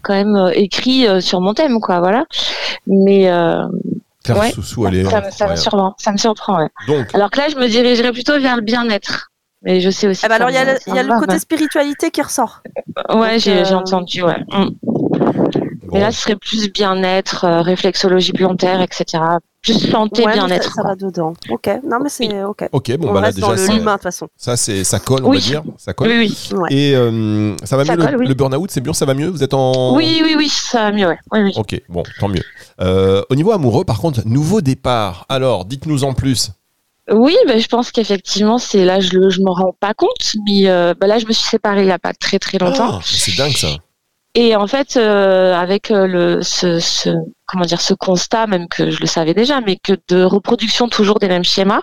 quand 0.03 0.15
même 0.15 0.37
euh, 0.37 0.51
écrit 0.55 1.07
euh, 1.07 1.21
sur 1.21 1.41
mon 1.41 1.55
thème, 1.55 1.81
quoi. 1.81 2.01
Voilà. 2.01 2.25
Mais 2.87 3.31
euh, 3.31 3.63
Claire 4.25 4.39
Ouais. 4.41 4.51
Soussou, 4.51 4.87
elle 4.87 4.97
est. 4.97 5.05
ça, 5.05 5.21
me- 5.21 5.31
ça 5.31 5.49
me 5.49 5.57
surprend. 5.57 5.95
Ça 5.99 6.13
me 6.13 6.17
surprend. 6.19 6.59
Ouais. 6.63 6.69
Donc, 6.89 7.15
Alors 7.15 7.31
que 7.31 7.39
là, 7.39 7.49
je 7.49 7.57
me 7.57 7.67
dirigerais 7.69 8.13
plutôt 8.13 8.39
vers 8.41 8.57
le 8.57 8.63
bien-être. 8.63 9.29
Mais 9.65 9.81
je 9.81 9.91
sais 9.91 10.09
aussi. 10.09 10.23
Eh 10.25 10.29
ben 10.29 10.39
que 10.39 10.43
alors 10.43 10.51
il 10.51 10.55
y 10.55 10.59
a 10.59 10.65
le, 10.65 10.79
y 10.95 10.99
a 11.13 11.19
côté 11.21 11.39
spiritualité 11.39 12.11
qui 12.11 12.21
ressort. 12.21 12.63
ouais. 13.15 13.39
J'ai 13.39 13.61
euh, 13.63 13.77
entendu. 13.77 14.23
Ouais. 14.25 14.39
Mm. 14.51 14.71
bon. 14.83 15.89
Mais 15.93 16.01
là, 16.01 16.11
ce 16.11 16.21
serait 16.23 16.35
plus 16.37 16.73
bien-être, 16.73 17.45
euh, 17.45 17.61
réflexologie 17.63 18.33
plantaire, 18.33 18.81
etc. 18.81 19.23
Plus 19.63 19.91
santé, 19.91 20.23
Ouais, 20.25 20.33
mais 20.33 20.35
bien-être. 20.35 20.75
ça, 20.75 20.83
va 20.83 20.97
dedans. 20.97 21.35
Ok. 21.49 21.69
Non 21.89 21.99
mais 22.03 22.09
c'est 22.09 22.43
ok. 22.43 22.69
ok, 22.73 22.97
bon 22.97 23.09
On 23.11 23.13
bah 23.13 23.21
là 23.21 23.31
déjà 23.33 23.47
dans 23.47 23.53
l'humain 23.55 23.93
de 23.93 23.97
toute 23.97 24.03
façon. 24.03 24.27
ça 24.37 24.57
c'est 24.57 24.83
ça 24.83 24.99
colle, 24.99 25.25
on 25.25 25.31
Oui. 25.31 25.39
va 25.39 25.43
dire, 25.47 25.63
ça 25.79 25.93
colle. 25.95 26.09
Oui, 26.09 26.35
oui. 26.51 26.59
Ouais. 26.59 26.69
Et 26.73 26.97
euh, 26.97 27.57
ça 27.63 27.77
va 27.77 27.85
Ça 27.85 27.93
mieux 27.97 28.03
le, 28.05 28.11
colle, 28.17 28.27
le 28.29 28.35
burn-out, 28.35 28.71
c'est 28.73 28.81
bien, 28.81 28.93
ça 28.93 29.05
va 29.07 29.15
mieux? 29.15 29.29
Vous 29.29 29.45
êtes 29.45 29.55
en. 29.55 29.95
Oui, 29.95 30.21
oui, 30.25 30.35
oui, 30.37 30.49
ça 30.49 30.91
va 30.91 30.93
mieux. 30.93 31.07
Ouais. 31.07 31.19
Oui, 31.31 31.41
oui. 31.43 31.53
Ok, 31.57 31.81
bon, 31.89 32.03
tant 32.19 32.27
mieux. 32.29 32.43
Euh, 32.81 33.23
au 33.31 33.37
niveau 33.37 33.53
amoureux, 33.53 33.85
par 33.85 34.01
contre, 34.01 34.23
nouveau 34.27 34.61
départ. 34.63 35.27
Alors, 35.29 35.65
dites-nous 35.65 36.03
en 36.03 36.13
plus. 36.13 36.51
Oui, 37.11 37.37
ben, 37.47 37.61
je 37.61 37.67
pense 37.69 37.91
qu'effectivement, 37.93 38.59
c'est 38.59 38.85
là, 38.85 38.99
je 39.01 39.17
ne 39.17 39.29
je 39.31 39.41
m'en 39.43 39.53
rends 39.53 39.77
pas 39.79 39.95
compte, 39.95 40.35
mais 40.47 40.69
euh, 40.69 40.95
ben, 41.01 41.07
là, 41.07 41.19
je 41.19 41.27
me 41.27 41.33
suis 41.33 41.49
séparée 41.49 41.83
il 41.83 41.87
n'y 41.87 41.91
a 41.93 41.99
pas 41.99 42.13
très 42.15 42.39
très 42.41 42.59
longtemps. 42.59 42.99
Ah, 42.99 43.01
c'est 43.05 43.37
dingue 43.37 43.57
ça. 43.57 43.69
Et 44.35 44.57
en 44.57 44.67
fait, 44.67 44.97
euh, 44.97 45.55
avec 45.55 45.91
euh, 45.91 46.07
le, 46.07 46.43
ce, 46.43 46.81
ce, 46.81 47.11
comment 47.45 47.67
dire, 47.67 47.83
ce 47.83 47.93
constat, 47.93 48.47
même 48.47 48.67
que 48.67 48.91
je 48.91 48.99
le 49.01 49.07
savais 49.07 49.35
déjà, 49.35 49.61
mais 49.61 49.77
que 49.77 49.93
de 50.09 50.23
reproduction 50.25 50.89
toujours 50.89 51.19
des 51.19 51.29
mêmes 51.29 51.45
schémas. 51.45 51.83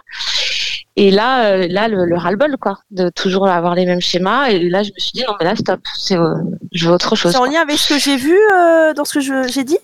Et 0.95 1.11
là, 1.11 1.45
euh, 1.45 1.67
là, 1.69 1.87
le, 1.87 2.05
le 2.05 2.17
ras-le-bol, 2.17 2.57
quoi, 2.59 2.79
de 2.89 3.09
toujours 3.09 3.47
avoir 3.47 3.75
les 3.75 3.85
mêmes 3.85 4.01
schémas. 4.01 4.49
Et 4.49 4.67
là, 4.67 4.81
je 4.81 4.89
me 4.89 4.99
suis 4.99 5.11
dit 5.13 5.23
non, 5.27 5.35
mais 5.39 5.45
là, 5.45 5.55
stop, 5.55 5.79
c'est, 5.95 6.17
euh, 6.17 6.33
je 6.71 6.87
veux 6.87 6.93
autre 6.93 7.15
chose. 7.15 7.31
C'est 7.31 7.37
en 7.37 7.41
quoi. 7.41 7.53
lien 7.53 7.61
avec 7.61 7.77
ce 7.77 7.93
que 7.93 7.99
j'ai 7.99 8.17
vu 8.17 8.35
dans 8.95 9.05
ce 9.05 9.19
que 9.19 9.47
j'ai 9.47 9.63
dit? 9.63 9.77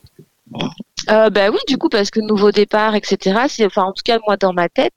Euh, 1.09 1.29
bah 1.29 1.49
oui, 1.51 1.59
du 1.67 1.77
coup, 1.77 1.89
parce 1.89 2.09
que 2.09 2.19
nouveau 2.19 2.51
départ, 2.51 2.95
etc. 2.95 3.41
C'est, 3.47 3.65
enfin, 3.65 3.83
en 3.83 3.91
tout 3.91 4.01
cas, 4.03 4.17
moi, 4.25 4.37
dans 4.37 4.53
ma 4.53 4.69
tête, 4.69 4.93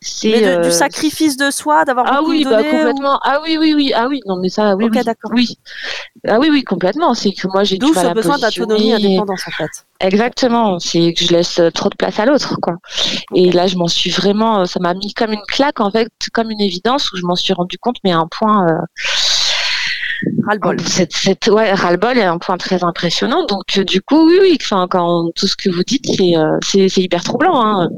c'est 0.00 0.30
Mais 0.30 0.40
de- 0.40 0.46
euh, 0.46 0.64
du 0.64 0.70
sacrifice 0.70 1.36
de 1.36 1.50
soi, 1.50 1.84
d'avoir 1.84 2.06
Ah 2.08 2.18
beaucoup 2.20 2.30
oui, 2.30 2.44
bah 2.44 2.60
ou- 2.62 2.70
complètement. 2.70 3.18
Ah 3.22 3.40
oui, 3.42 3.58
oui, 3.60 3.74
oui. 3.74 3.92
Ah 3.94 4.06
oui, 4.08 4.20
non, 4.26 4.36
mais 4.40 4.48
ça, 4.48 4.74
oui, 4.74 4.84
Ok, 4.86 4.92
oui. 4.94 5.04
d'accord. 5.04 5.30
Oui. 5.34 5.58
Ah 6.26 6.38
oui, 6.40 6.48
oui, 6.50 6.62
complètement. 6.64 7.12
C'est 7.14 7.32
que 7.32 7.46
moi, 7.48 7.62
j'ai 7.64 7.76
du 7.76 7.80
D'où 7.86 7.92
ce 7.92 8.14
besoin 8.14 8.38
d'autonomie, 8.38 8.92
positionner. 8.92 8.94
indépendance 9.18 9.42
en 9.46 9.50
fait. 9.50 9.70
Exactement. 10.00 10.78
C'est 10.78 11.12
que 11.12 11.24
je 11.24 11.32
laisse 11.32 11.58
euh, 11.58 11.70
trop 11.70 11.90
de 11.90 11.96
place 11.96 12.18
à 12.18 12.24
l'autre, 12.26 12.56
quoi. 12.62 12.76
Et 13.34 13.52
là, 13.52 13.66
je 13.66 13.76
m'en 13.76 13.88
suis 13.88 14.10
vraiment, 14.10 14.60
euh, 14.60 14.64
ça 14.64 14.80
m'a 14.80 14.94
mis 14.94 15.12
comme 15.14 15.32
une 15.32 15.42
claque, 15.48 15.80
en 15.80 15.90
fait, 15.90 16.08
comme 16.32 16.50
une 16.50 16.60
évidence 16.60 17.12
où 17.12 17.16
je 17.16 17.22
m'en 17.22 17.36
suis 17.36 17.52
rendu 17.52 17.76
compte, 17.78 17.96
mais 18.04 18.12
à 18.12 18.18
un 18.18 18.28
point, 18.28 18.66
euh, 18.68 18.72
Ras-le-bol. 20.46 20.80
cette, 20.80 21.12
cette, 21.12 21.46
ouais, 21.48 21.72
ras-le-bol 21.72 22.18
est 22.18 22.24
un 22.24 22.38
point 22.38 22.56
très 22.56 22.84
impressionnant. 22.84 23.46
Donc, 23.46 23.78
euh, 23.78 23.84
du 23.84 24.00
coup, 24.02 24.28
oui, 24.28 24.38
oui, 24.40 24.58
enfin, 24.60 24.86
quand 24.88 25.30
tout 25.34 25.46
ce 25.46 25.56
que 25.56 25.70
vous 25.70 25.82
dites, 25.84 26.06
c'est, 26.06 26.36
euh, 26.36 26.58
c'est, 26.62 26.88
c'est 26.88 27.02
hyper 27.02 27.22
troublant, 27.22 27.64
hein, 27.64 27.88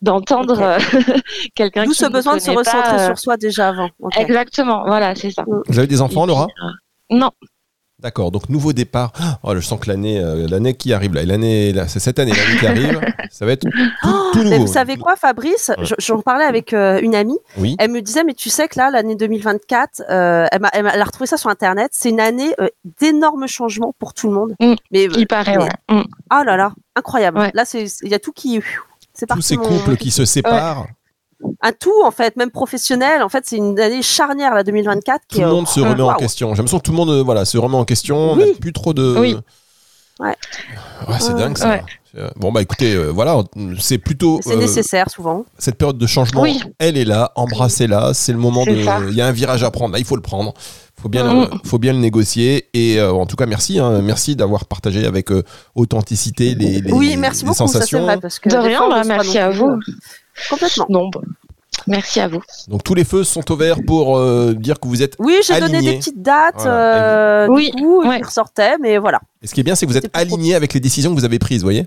d'entendre 0.00 0.54
Ok. 0.54 0.60
euh, 0.60 1.14
quelqu'un 1.54 1.84
qui 1.84 1.94
ce 1.94 2.06
besoin 2.06 2.36
de 2.36 2.40
se 2.40 2.50
recentrer 2.50 2.80
pas, 2.82 3.00
euh, 3.02 3.06
sur 3.06 3.18
soi 3.18 3.36
déjà 3.36 3.68
avant. 3.68 3.90
Exactement. 4.16 4.84
Voilà, 4.86 5.14
c'est 5.14 5.30
ça. 5.30 5.44
Vous 5.68 5.78
avez 5.78 5.88
des 5.88 6.00
enfants, 6.00 6.26
Laura 6.26 6.46
euh, 6.62 6.68
Non. 7.10 7.30
D'accord, 7.98 8.32
donc 8.32 8.48
nouveau 8.48 8.72
départ. 8.72 9.12
Oh, 9.44 9.54
je 9.54 9.60
sens 9.60 9.78
que 9.78 9.88
l'année, 9.88 10.18
euh, 10.18 10.48
l'année 10.48 10.74
qui 10.74 10.92
arrive 10.92 11.14
là, 11.14 11.22
et 11.22 11.26
l'année, 11.26 11.72
là, 11.72 11.86
c'est 11.86 12.00
cette 12.00 12.18
année, 12.18 12.32
l'année 12.32 12.58
qui 12.58 12.66
arrive, 12.66 13.00
ça 13.30 13.46
va 13.46 13.52
être 13.52 13.60
tout, 13.60 13.70
tout 14.32 14.42
Mais 14.44 14.58
vous 14.58 14.66
savez 14.66 14.96
quoi, 14.96 15.16
Fabrice? 15.16 15.70
Ouais. 15.76 15.84
Je- 15.84 15.94
J'en 15.98 16.20
parlais 16.20 16.44
avec 16.44 16.72
euh, 16.72 16.98
une 17.02 17.14
amie. 17.14 17.38
Oui. 17.58 17.76
Elle 17.78 17.90
me 17.90 18.00
disait, 18.02 18.24
mais 18.24 18.34
tu 18.34 18.50
sais 18.50 18.68
que 18.68 18.78
là, 18.78 18.90
l'année 18.90 19.14
2024, 19.14 20.02
euh, 20.10 20.46
elle, 20.50 20.60
m'a- 20.60 20.70
elle, 20.72 20.86
a 20.86 21.04
retrouvé 21.04 21.26
ça 21.26 21.36
sur 21.36 21.50
Internet. 21.50 21.90
C'est 21.94 22.08
une 22.10 22.20
année 22.20 22.54
euh, 22.60 22.68
d'énormes 23.00 23.46
changements 23.46 23.94
pour 23.98 24.14
tout 24.14 24.28
le 24.28 24.34
monde. 24.34 24.54
Mm. 24.60 24.74
Mais 24.90 25.04
Il 25.16 25.26
paraît, 25.26 25.56
mais- 25.58 25.96
ouais. 25.96 26.02
Ah 26.30 26.44
là 26.44 26.56
là, 26.56 26.72
incroyable. 26.96 27.38
Ouais. 27.38 27.50
Là, 27.54 27.64
c'est 27.64 27.84
il 28.02 28.08
y 28.08 28.14
a 28.14 28.18
tout 28.18 28.32
qui, 28.32 28.60
c'est 29.14 29.26
Tous 29.26 29.40
ces 29.40 29.56
mon- 29.56 29.64
couples 29.64 29.96
qui 29.96 30.10
se 30.10 30.24
séparent, 30.24 30.86
un 31.60 31.72
tout 31.72 32.02
en 32.04 32.10
fait, 32.12 32.36
même 32.36 32.50
professionnel. 32.50 33.22
En 33.22 33.28
fait, 33.28 33.44
c'est 33.46 33.56
une 33.56 33.78
année 33.80 34.00
charnière 34.02 34.54
la 34.54 34.62
2024 34.62 35.22
qui 35.28 35.36
tout 35.36 35.40
le 35.42 35.46
euh, 35.48 35.50
monde 35.50 35.66
se 35.68 35.80
remet 35.80 36.00
en 36.00 36.06
waouh. 36.06 36.16
question. 36.16 36.48
J'ai 36.54 36.58
l'impression 36.58 36.78
que 36.78 36.84
tout 36.84 36.92
le 36.92 36.96
monde 36.96 37.10
euh, 37.10 37.22
voilà, 37.22 37.44
se 37.44 37.58
remet 37.58 37.76
en 37.76 37.84
question, 37.84 38.16
on 38.16 38.36
Oui. 38.36 38.52
n'a 38.52 38.58
plus 38.60 38.72
trop 38.72 38.94
de... 38.94 39.16
Oui. 39.18 39.36
Ouais. 40.20 40.36
Ouais, 41.08 41.16
c'est 41.18 41.34
dingue 41.34 41.58
ça. 41.58 41.68
Ouais. 41.70 41.82
Euh, 42.16 42.28
Bon 42.36 42.52
bah 42.52 42.60
écoutez, 42.60 42.92
euh, 42.94 43.06
voilà, 43.10 43.42
c'est 43.80 43.96
plutôt 43.98 44.38
C'est 44.42 44.52
euh, 44.54 44.58
nécessaire 44.58 45.08
souvent. 45.08 45.46
cette 45.58 45.76
période 45.76 45.96
de 45.96 46.06
changement, 46.06 46.42
Oui. 46.42 46.60
elle 46.78 46.98
est 46.98 47.06
là, 47.06 47.32
embrassez-la, 47.36 48.12
c'est 48.12 48.32
le 48.32 48.38
moment 48.38 48.64
de... 48.66 48.82
ça. 48.84 49.00
Il 49.08 49.14
y 49.14 49.22
a 49.22 49.26
un 49.26 49.32
virage 49.32 49.64
à 49.64 49.70
prendre, 49.70 49.92
là, 49.94 49.98
il 49.98 50.04
faut 50.04 50.16
le 50.16 50.22
prendre. 50.22 50.52
Faut 51.00 51.08
bien, 51.08 51.24
Mm. 51.24 51.40
le, 51.40 51.46
faut 51.68 51.78
bien 51.78 51.94
le 51.94 51.98
négocier 51.98 52.68
et 52.74 52.98
euh, 53.00 53.12
en 53.12 53.24
tout 53.26 53.34
cas 53.36 53.46
merci, 53.46 53.78
hein, 53.80 54.02
merci 54.02 54.36
d'avoir 54.36 54.66
partagé 54.66 55.06
avec 55.06 55.32
euh, 55.32 55.42
authenticité 55.74 56.54
les, 56.54 56.80
les, 56.82 56.92
oui, 56.92 57.16
merci 57.16 57.40
les 57.42 57.46
beaucoup. 57.48 57.58
Ça 57.58 57.66
c'est 57.66 57.72
sensations. 57.72 58.02
vrai 58.02 58.20
parce 58.20 58.38
que 58.38 58.48
De 58.50 58.56
rien, 58.56 58.78
fois, 58.78 58.88
bah, 58.90 59.02
merci 59.04 59.38
non 59.38 59.42
à 59.44 59.50
vous. 59.50 59.70
Complètement. 60.50 60.86
Non. 60.90 61.10
Merci 61.88 62.20
à 62.20 62.28
vous. 62.28 62.42
Donc 62.68 62.84
tous 62.84 62.94
les 62.94 63.04
feux 63.04 63.24
sont 63.24 63.50
au 63.50 63.56
vert 63.56 63.78
pour 63.86 64.16
euh, 64.18 64.54
dire 64.54 64.78
que 64.78 64.86
vous 64.86 65.02
êtes. 65.02 65.16
Oui, 65.18 65.38
j'ai 65.44 65.58
donné 65.58 65.80
des 65.80 65.96
petites 65.98 66.22
dates 66.22 66.54
Voilà. 66.56 67.44
euh, 67.44 67.48
Oui, 67.50 67.72
du 67.74 67.82
coup, 67.82 68.02
ouais. 68.06 68.18
qui 68.18 68.24
ressortaient, 68.24 68.76
mais 68.78 68.98
voilà. 68.98 69.20
Et 69.42 69.46
ce 69.46 69.54
qui 69.54 69.60
est 69.60 69.64
bien, 69.64 69.74
c'est 69.74 69.86
que 69.86 69.90
vous 69.90 69.96
êtes 69.96 70.10
aligné 70.12 70.54
avec 70.54 70.74
les 70.74 70.80
décisions 70.80 71.10
que 71.12 71.18
vous 71.18 71.24
avez 71.24 71.38
prises, 71.40 71.62
vous 71.62 71.66
voyez? 71.66 71.86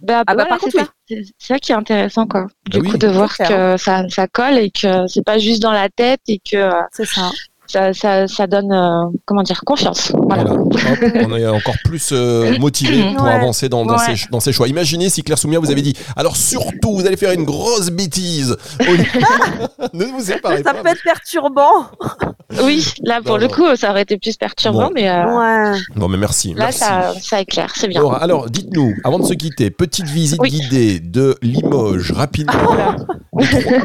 Bah, 0.00 0.22
Ah 0.26 0.34
bah, 0.34 0.44
voilà, 0.44 0.48
par 0.50 0.58
c'est 0.60 0.70
contre, 0.72 0.84
ça. 0.86 0.92
C'est 1.08 1.22
c'est 1.38 1.46
ça 1.54 1.58
qui 1.58 1.72
est 1.72 1.74
intéressant, 1.74 2.26
quoi. 2.26 2.46
Du 2.66 2.78
Bah 2.78 2.82
oui. 2.84 2.90
coup, 2.92 2.98
de 2.98 3.08
voir 3.08 3.34
clair. 3.34 3.48
que 3.48 3.76
ça, 3.82 4.08
ça 4.08 4.26
colle 4.28 4.58
et 4.58 4.70
que 4.70 5.06
c'est 5.08 5.24
pas 5.24 5.38
juste 5.38 5.60
dans 5.62 5.72
la 5.72 5.88
tête 5.88 6.20
et 6.28 6.38
que 6.38 6.56
euh, 6.56 6.80
C'est 6.92 7.04
ça. 7.06 7.30
Ça, 7.68 7.92
ça, 7.92 8.26
ça 8.26 8.46
donne, 8.46 8.72
euh, 8.72 9.04
comment 9.24 9.42
dire, 9.42 9.60
confiance. 9.64 10.12
Voilà. 10.26 10.44
Voilà. 10.44 10.58
Hop, 11.22 11.26
on 11.30 11.36
est 11.36 11.46
encore 11.46 11.76
plus 11.84 12.10
euh, 12.12 12.58
motivé 12.58 13.14
pour 13.14 13.24
Ouais. 13.24 13.32
avancer 13.32 13.68
dans, 13.68 13.84
dans, 13.84 13.96
Ouais. 13.98 14.16
ses, 14.16 14.26
dans 14.30 14.40
ses 14.40 14.52
choix. 14.52 14.68
Imaginez 14.68 15.08
si 15.10 15.22
Claire 15.22 15.38
Soumia 15.38 15.58
vous 15.58 15.70
avait 15.70 15.82
dit 15.82 15.94
alors 16.16 16.36
surtout 16.36 16.94
vous 16.94 17.06
allez 17.06 17.16
faire 17.16 17.32
une 17.32 17.44
grosse 17.44 17.90
bêtise. 17.90 18.56
Au- 18.80 19.96
ne 19.96 20.04
vous 20.12 20.20
séparez 20.20 20.62
Ça 20.62 20.72
pas. 20.74 20.82
peut 20.82 20.88
être 20.88 21.02
perturbant. 21.04 21.86
Oui, 22.64 22.94
là, 23.04 23.20
pour 23.20 23.32
Non, 23.32 23.42
le 23.42 23.46
non. 23.48 23.52
coup, 23.52 23.76
ça 23.76 23.90
aurait 23.90 24.00
été 24.02 24.16
plus 24.16 24.34
perturbant, 24.38 24.86
Bon. 24.86 24.90
mais 24.94 25.06
euh, 25.10 25.26
Ouais. 25.72 25.78
Non 25.96 26.08
mais 26.08 26.16
merci. 26.16 26.54
là, 26.54 26.64
merci. 26.64 26.78
ça, 26.78 27.12
ça 27.20 27.40
éclaire. 27.42 27.74
C'est 27.76 27.88
bien. 27.88 28.00
Laura, 28.00 28.22
alors 28.22 28.48
dites-nous, 28.48 28.94
avant 29.04 29.18
de 29.18 29.26
se 29.26 29.34
quitter, 29.34 29.70
petite 29.70 30.06
visite 30.06 30.38
Oui. 30.40 30.48
guidée 30.50 30.98
de 30.98 31.36
Limoges, 31.42 32.10
rapidement, 32.12 32.96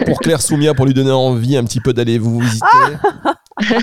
pour 0.06 0.20
Claire 0.20 0.42
Soumia, 0.42 0.74
pour 0.74 0.86
lui 0.86 0.94
donner 0.94 1.12
envie 1.12 1.58
un 1.58 1.66
petit 1.66 1.82
peu 1.82 1.92
d'aller 1.94 2.18
vous 2.18 2.40
visiter. 2.40 2.66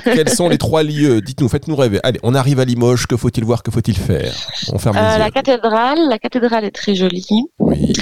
Quels 0.04 0.28
sont 0.28 0.48
les 0.48 0.58
trois 0.58 0.82
lieux? 0.82 1.20
Dites-nous, 1.20 1.48
faites-nous 1.48 1.76
rêver. 1.76 2.00
Allez, 2.02 2.20
on 2.22 2.34
arrive 2.34 2.60
à 2.60 2.64
Limoges, 2.64 3.06
que 3.06 3.16
faut-il 3.16 3.44
voir, 3.44 3.62
que 3.62 3.70
faut-il 3.70 3.96
faire? 3.96 4.32
On 4.72 4.78
ferme 4.78 4.96
Euh, 4.96 5.12
les 5.14 5.18
la 5.18 5.30
cathédrale, 5.30 5.98
la 6.08 6.18
cathédrale 6.18 6.64
est 6.64 6.70
très 6.70 6.94
jolie. 6.94 7.26
Oui. 7.58 7.92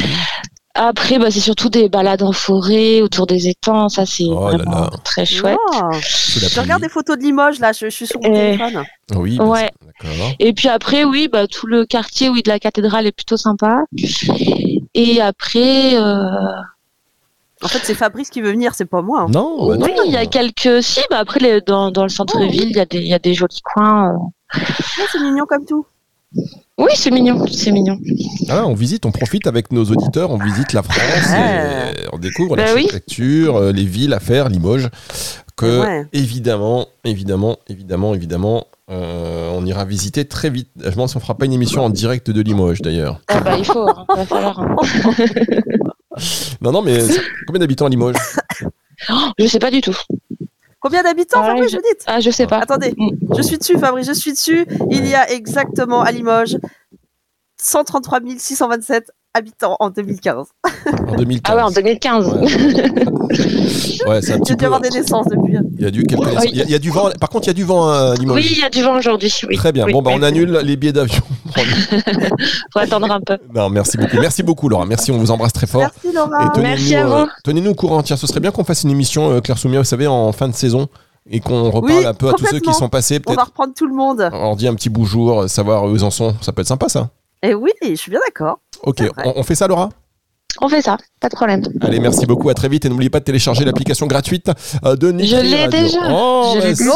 Après, 0.81 1.19
bah, 1.19 1.27
c'est 1.31 1.41
surtout 1.41 1.71
des 1.71 1.89
balades 1.89 2.23
en 2.23 2.31
forêt, 2.31 3.01
autour 3.01 3.27
des 3.27 3.49
étangs. 3.49 3.89
Ça, 3.89 4.07
c'est 4.07 4.25
Oh 4.29 4.37
vraiment 4.43 4.83
là. 4.83 4.91
très 5.03 5.27
chouette. 5.27 5.57
Je 6.37 6.61
regarde 6.61 6.83
des 6.83 6.89
photos 6.89 7.19
de 7.19 7.23
Limoges 7.25 7.59
là, 7.59 7.73
je, 7.73 7.87
je 7.87 7.91
suis 7.91 8.07
sur 8.07 8.21
mon 8.23 8.29
Eh. 8.29 8.57
téléphone. 8.57 8.85
Oui, 9.17 9.39
bah, 9.39 9.45
Ouais. 9.47 9.71
Et 10.39 10.53
puis 10.53 10.69
après, 10.69 11.03
oui, 11.03 11.29
bah, 11.33 11.49
tout 11.49 11.67
le 11.67 11.85
quartier 11.85 12.29
oui, 12.29 12.43
de 12.45 12.49
la 12.49 12.61
cathédrale 12.61 13.07
est 13.09 13.13
plutôt 13.13 13.37
sympa. 13.37 13.79
Et 14.95 15.21
après, 15.21 15.97
euh, 15.97 16.25
En 17.63 17.69
fait, 17.69 17.81
c'est 17.83 17.95
Fabrice 17.95 18.31
qui 18.31 18.41
veut 18.41 18.51
venir, 18.53 18.73
c'est 18.75 18.85
pas 18.85 19.03
moi. 19.03 19.23
hein. 19.23 19.27
Non, 19.33 19.69
bah 19.69 19.77
oui, 19.87 19.93
il 20.07 20.13
y 20.13 20.17
a 20.17 20.27
quelques. 20.27 20.83
Si, 20.83 21.01
bah, 21.11 21.19
après, 21.19 21.41
les- 21.41 21.61
dans, 21.61 21.91
dans 21.91 22.05
le 22.05 22.09
centre-ville, 22.09 22.69
il 22.71 22.77
y, 22.77 22.81
a 22.81 22.85
des- 22.87 22.99
il 22.99 23.07
y 23.09 23.15
a 23.15 23.19
des 23.19 23.35
jolis 23.35 23.61
coins. 23.63 24.11
euh. 24.13 24.59
Ouais, 24.59 25.07
c'est 25.13 25.21
mignon 25.21 25.45
comme 25.47 25.65
tout. 25.65 25.85
Oui, 26.77 26.91
c'est 26.95 27.11
mignon, 27.11 27.45
c'est 27.51 27.73
mignon. 27.73 27.99
Ah, 28.51 28.67
on 28.67 28.75
visite, 28.75 29.07
on 29.07 29.11
profite 29.13 29.47
avec 29.47 29.73
nos 29.73 29.85
auditeurs, 29.87 30.31
on 30.31 30.39
visite 30.39 30.73
la 30.75 30.83
France, 30.83 31.33
Ouais. 31.33 31.93
et 32.05 32.07
on 32.13 32.19
découvre 32.19 32.55
Bah 32.55 32.65
l'architecture, 32.67 33.57
euh, 33.57 33.73
les 33.73 33.85
villes 33.85 34.13
à 34.13 34.21
faire, 34.21 34.49
Limoges. 34.49 34.89
Que 35.57 35.81
Ouais. 35.81 36.07
évidemment, 36.13 36.87
évidemment, 37.05 37.57
évidemment, 37.69 38.15
évidemment, 38.15 38.67
euh, 38.91 39.51
on 39.55 39.67
ira 39.67 39.85
visiter 39.87 40.25
très 40.27 40.51
vite. 40.51 40.69
Je 40.79 40.87
me 40.87 40.91
demande 40.93 41.09
si 41.09 41.17
on 41.17 41.21
fera 41.21 41.35
pas 41.35 41.47
une 41.47 41.53
émission 41.55 41.83
en 41.85 41.91
direct 41.91 42.31
de 42.31 42.41
Limoges 42.43 42.81
d'ailleurs. 42.83 43.21
Ah 43.27 43.41
bah, 43.41 43.57
il 43.59 43.65
faut, 43.65 43.89
hein, 43.89 44.05
va 44.15 44.25
falloir. 44.25 44.61
hein. 44.61 44.77
Non, 46.61 46.73
non, 46.73 46.83
mais 46.83 46.99
combien 47.47 47.61
d'habitants 47.61 47.87
à 47.87 47.89
Limoges? 47.89 48.17
Je 49.39 49.47
sais 49.47 49.59
pas 49.59 49.71
du 49.71 49.81
tout. 49.81 49.97
Combien 50.81 51.03
d'habitants, 51.03 51.41
Ouais, 51.41 51.47
Fabrice, 51.49 51.71
je- 51.73 51.77
vous 51.77 51.83
dites? 51.83 52.05
Ah, 52.07 52.21
je 52.21 52.31
sais 52.31 52.47
pas. 52.47 52.59
Attendez, 52.59 52.95
je 53.37 53.43
suis 53.43 53.59
dessus, 53.59 53.79
Fabrice, 53.79 54.07
je 54.07 54.13
suis 54.13 54.33
dessus. 54.33 54.67
Il 54.91 55.07
y 55.07 55.15
a 55.15 55.31
exactement 55.31 56.03
à 56.03 56.11
Limoges 56.13 56.57
133 57.61 58.21
627 58.39 59.11
habitants 59.35 59.77
en 59.81 59.91
2015. 59.91 60.47
En 61.09 61.17
2015. 61.17 61.43
Ah 61.45 61.57
ouais, 61.57 61.63
en 61.63 61.71
2015. 61.71 62.27
Ouais, 62.29 62.41
ouais 64.09 64.23
c'est 64.23 64.33
un 64.33 64.39
petit 64.39 64.49
J'ai 64.49 64.55
dû 64.55 64.57
peu. 64.57 64.65
avoir 64.67 64.81
des 64.81 64.89
naissances 64.91 65.27
depuis. 65.29 65.57
Il 65.79 65.83
y 65.85 65.87
a 65.87 65.91
du 65.91 66.03
quelques- 66.05 66.23
Oui. 66.23 66.49
il 66.51 66.57
y 66.57 66.61
a- 66.63 66.65
il 66.65 66.71
y 66.71 66.75
a 66.75 66.79
du 66.79 66.91
vent. 66.91 67.11
Par 67.21 67.29
contre, 67.29 67.45
il 67.47 67.49
y 67.49 67.51
a 67.51 67.55
du 67.55 67.65
vent 67.65 67.89
à 67.89 68.15
Limoges. 68.15 68.37
Oui, 68.37 68.49
il 68.51 68.59
y 68.59 68.65
a 68.65 68.71
du 68.71 68.83
vent 68.83 68.97
aujourd'hui. 68.97 69.33
Oui. 69.49 69.57
Très 69.57 69.73
bien. 69.73 69.85
Oui, 69.85 69.93
bon, 69.93 70.03
bah, 70.03 70.11
on 70.15 70.23
annule 70.23 70.59
les 70.65 70.77
billets 70.77 70.93
d'avion. 70.93 71.23
Faut 72.73 72.79
attendre 72.79 73.11
un 73.11 73.21
peu. 73.21 73.39
non, 73.55 73.69
merci 73.71 73.97
beaucoup. 73.97 74.17
Merci 74.21 74.43
beaucoup, 74.43 74.69
Laura. 74.69 74.87
Merci, 74.87 75.11
on 75.13 75.19
vous 75.19 75.31
embrasse 75.31 75.53
très 75.53 75.67
fort. 75.67 75.81
Merci 75.83 76.13
Laura. 76.15 76.53
Et 76.57 76.61
Merci 76.61 76.95
à 76.97 77.07
euh, 77.07 77.25
vous. 77.25 77.31
tenez-nous 77.45 77.71
au 77.71 77.75
courant. 77.75 78.03
Tiens, 78.03 78.17
ce 78.17 78.27
serait 78.27 78.41
bien 78.41 78.51
qu'on 78.51 78.65
fasse 78.65 78.83
une 78.85 78.91
émission, 78.91 79.31
euh, 79.31 79.41
Claire 79.41 79.59
Soumia, 79.59 79.79
vous 79.79 79.85
savez, 79.85 80.07
en 80.07 80.33
fin 80.33 80.49
de 80.49 80.55
saison, 80.55 80.89
et 81.31 81.41
qu'on 81.41 81.71
reparle 81.71 81.99
Oui, 81.99 82.07
un 82.07 82.15
peu 82.15 82.29
à 82.29 82.33
tous 82.33 82.47
ceux 82.47 82.61
qui 82.61 82.73
sont 82.73 82.89
passés. 82.89 83.21
On 83.27 83.35
va 83.35 83.45
reprendre 83.45 83.73
tout 83.77 83.87
le 83.87 83.95
monde. 83.95 84.29
on 84.33 84.39
leur 84.43 84.57
dit 84.57 84.67
un 84.69 84.75
petit 84.75 84.89
bonjour, 84.89 85.43
euh, 85.43 85.49
savoir 85.49 85.85
où 85.85 85.95
ils 85.95 86.05
en 86.05 86.11
sont. 86.11 86.35
Ça 86.41 86.53
peut 86.53 86.63
être 86.63 86.69
sympa, 86.69 86.89
ça. 86.89 87.11
Et 87.43 87.55
oui, 87.55 87.71
je 87.83 87.95
suis 87.95 88.11
bien 88.11 88.21
d'accord. 88.27 88.59
Ok, 88.83 89.03
on, 89.25 89.33
on 89.37 89.43
fait 89.43 89.55
ça, 89.55 89.67
Laura? 89.69 89.89
On 90.61 90.69
fait 90.69 90.83
ça, 90.83 90.97
pas 91.21 91.29
de 91.29 91.37
problème. 91.37 91.63
Allez, 91.83 92.01
merci 92.01 92.27
beaucoup. 92.27 92.49
À 92.49 92.55
très 92.55 92.69
vite. 92.69 92.85
Et 92.85 92.89
n'oubliez 92.89 93.11
pas 93.11 93.21
de 93.21 93.25
télécharger 93.25 93.65
l'application 93.65 94.07
gratuite 94.09 94.51
euh, 94.85 94.97
de 94.97 95.13
Nutri 95.13 95.29
Je 95.29 95.37
l'ai 95.37 95.65
Radio. 95.67 95.81
déjà. 95.83 96.01
Oh, 96.11 96.53
Je 96.57 96.59
l'ai 96.61 96.75
déjà. 96.75 96.93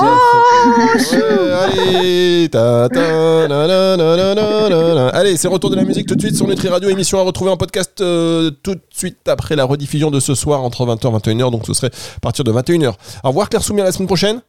Ouais, 4.98 5.10
allez, 5.12 5.36
c'est 5.36 5.48
retour 5.48 5.70
de 5.70 5.76
la 5.76 5.84
musique 5.84 6.06
tout 6.08 6.14
de 6.16 6.20
suite 6.20 6.34
sur 6.36 6.46
Nutri 6.48 6.68
Radio. 6.68 6.88
Émission 6.88 7.18
à 7.18 7.22
retrouver 7.22 7.50
en 7.50 7.56
podcast 7.56 8.00
euh, 8.00 8.50
tout 8.62 8.74
de 8.74 8.82
suite 8.90 9.28
après 9.28 9.54
la 9.54 9.64
rediffusion 9.64 10.10
de 10.10 10.18
ce 10.20 10.34
soir 10.34 10.62
entre 10.62 10.84
20h 10.84 11.06
et 11.30 11.34
21h. 11.34 11.50
Donc 11.50 11.66
ce 11.66 11.74
serait 11.74 11.90
à 12.16 12.20
partir 12.20 12.44
de 12.44 12.52
21h. 12.52 12.94
Au 13.22 13.28
revoir 13.28 13.48
Claire 13.48 13.62
Soumier 13.62 13.82
à 13.82 13.84
la 13.84 13.92
semaine 13.92 14.08
prochaine. 14.08 14.40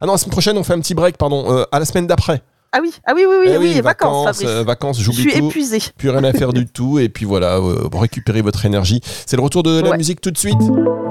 Ah 0.00 0.06
non, 0.06 0.12
la 0.12 0.18
semaine 0.18 0.30
prochaine, 0.32 0.56
on 0.56 0.62
fait 0.64 0.72
un 0.72 0.80
petit 0.80 0.94
break, 0.94 1.16
pardon, 1.18 1.44
euh, 1.52 1.64
à 1.72 1.78
la 1.78 1.84
semaine 1.84 2.06
d'après. 2.06 2.42
Ah 2.72 2.78
oui, 2.80 2.92
ah 3.04 3.12
oui, 3.16 3.24
oui, 3.28 3.34
oui, 3.40 3.50
Eh 3.52 3.56
oui, 3.58 3.80
vacances, 3.80 3.82
vacances, 3.82 4.24
Fabrice. 4.38 4.48
euh, 4.48 4.62
vacances, 4.62 4.98
je 5.00 5.04
j'oublie 5.04 5.22
suis 5.22 5.32
tout. 5.40 5.46
épuisée. 5.48 5.78
Plus 5.98 6.08
rien 6.10 6.22
à 6.22 6.32
faire 6.32 6.52
du 6.52 6.66
tout. 6.72 7.00
Et 7.00 7.08
puis 7.08 7.24
voilà, 7.24 7.56
euh, 7.56 7.88
récupérez 7.92 8.42
votre 8.42 8.64
énergie. 8.64 9.00
C'est 9.26 9.36
le 9.36 9.42
retour 9.42 9.64
de 9.64 9.80
la 9.80 9.90
Ouais. 9.90 9.96
musique 9.96 10.20
tout 10.20 10.30
de 10.30 10.38
suite 10.38 10.60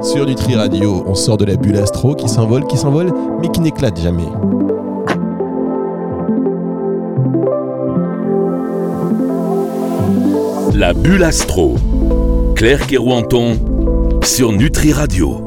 sur 0.02 0.26
Nutri 0.26 0.56
Radio. 0.56 1.04
On 1.06 1.16
sort 1.16 1.36
de 1.36 1.44
la 1.44 1.58
bulle 1.58 1.76
astro 1.78 2.16
qui 2.16 2.30
s'envole, 2.30 2.66
qui 2.68 2.78
s'envole, 2.78 3.12
mais 3.42 3.50
qui 3.50 3.60
n'éclate 3.60 4.00
jamais. 4.00 4.24
La 10.74 10.94
bulle 10.94 11.24
astro. 11.24 11.76
Claire 12.56 12.86
Kerouanton 12.88 13.58
sur 14.24 14.52
Nutri 14.52 14.94
Radio. 14.94 15.38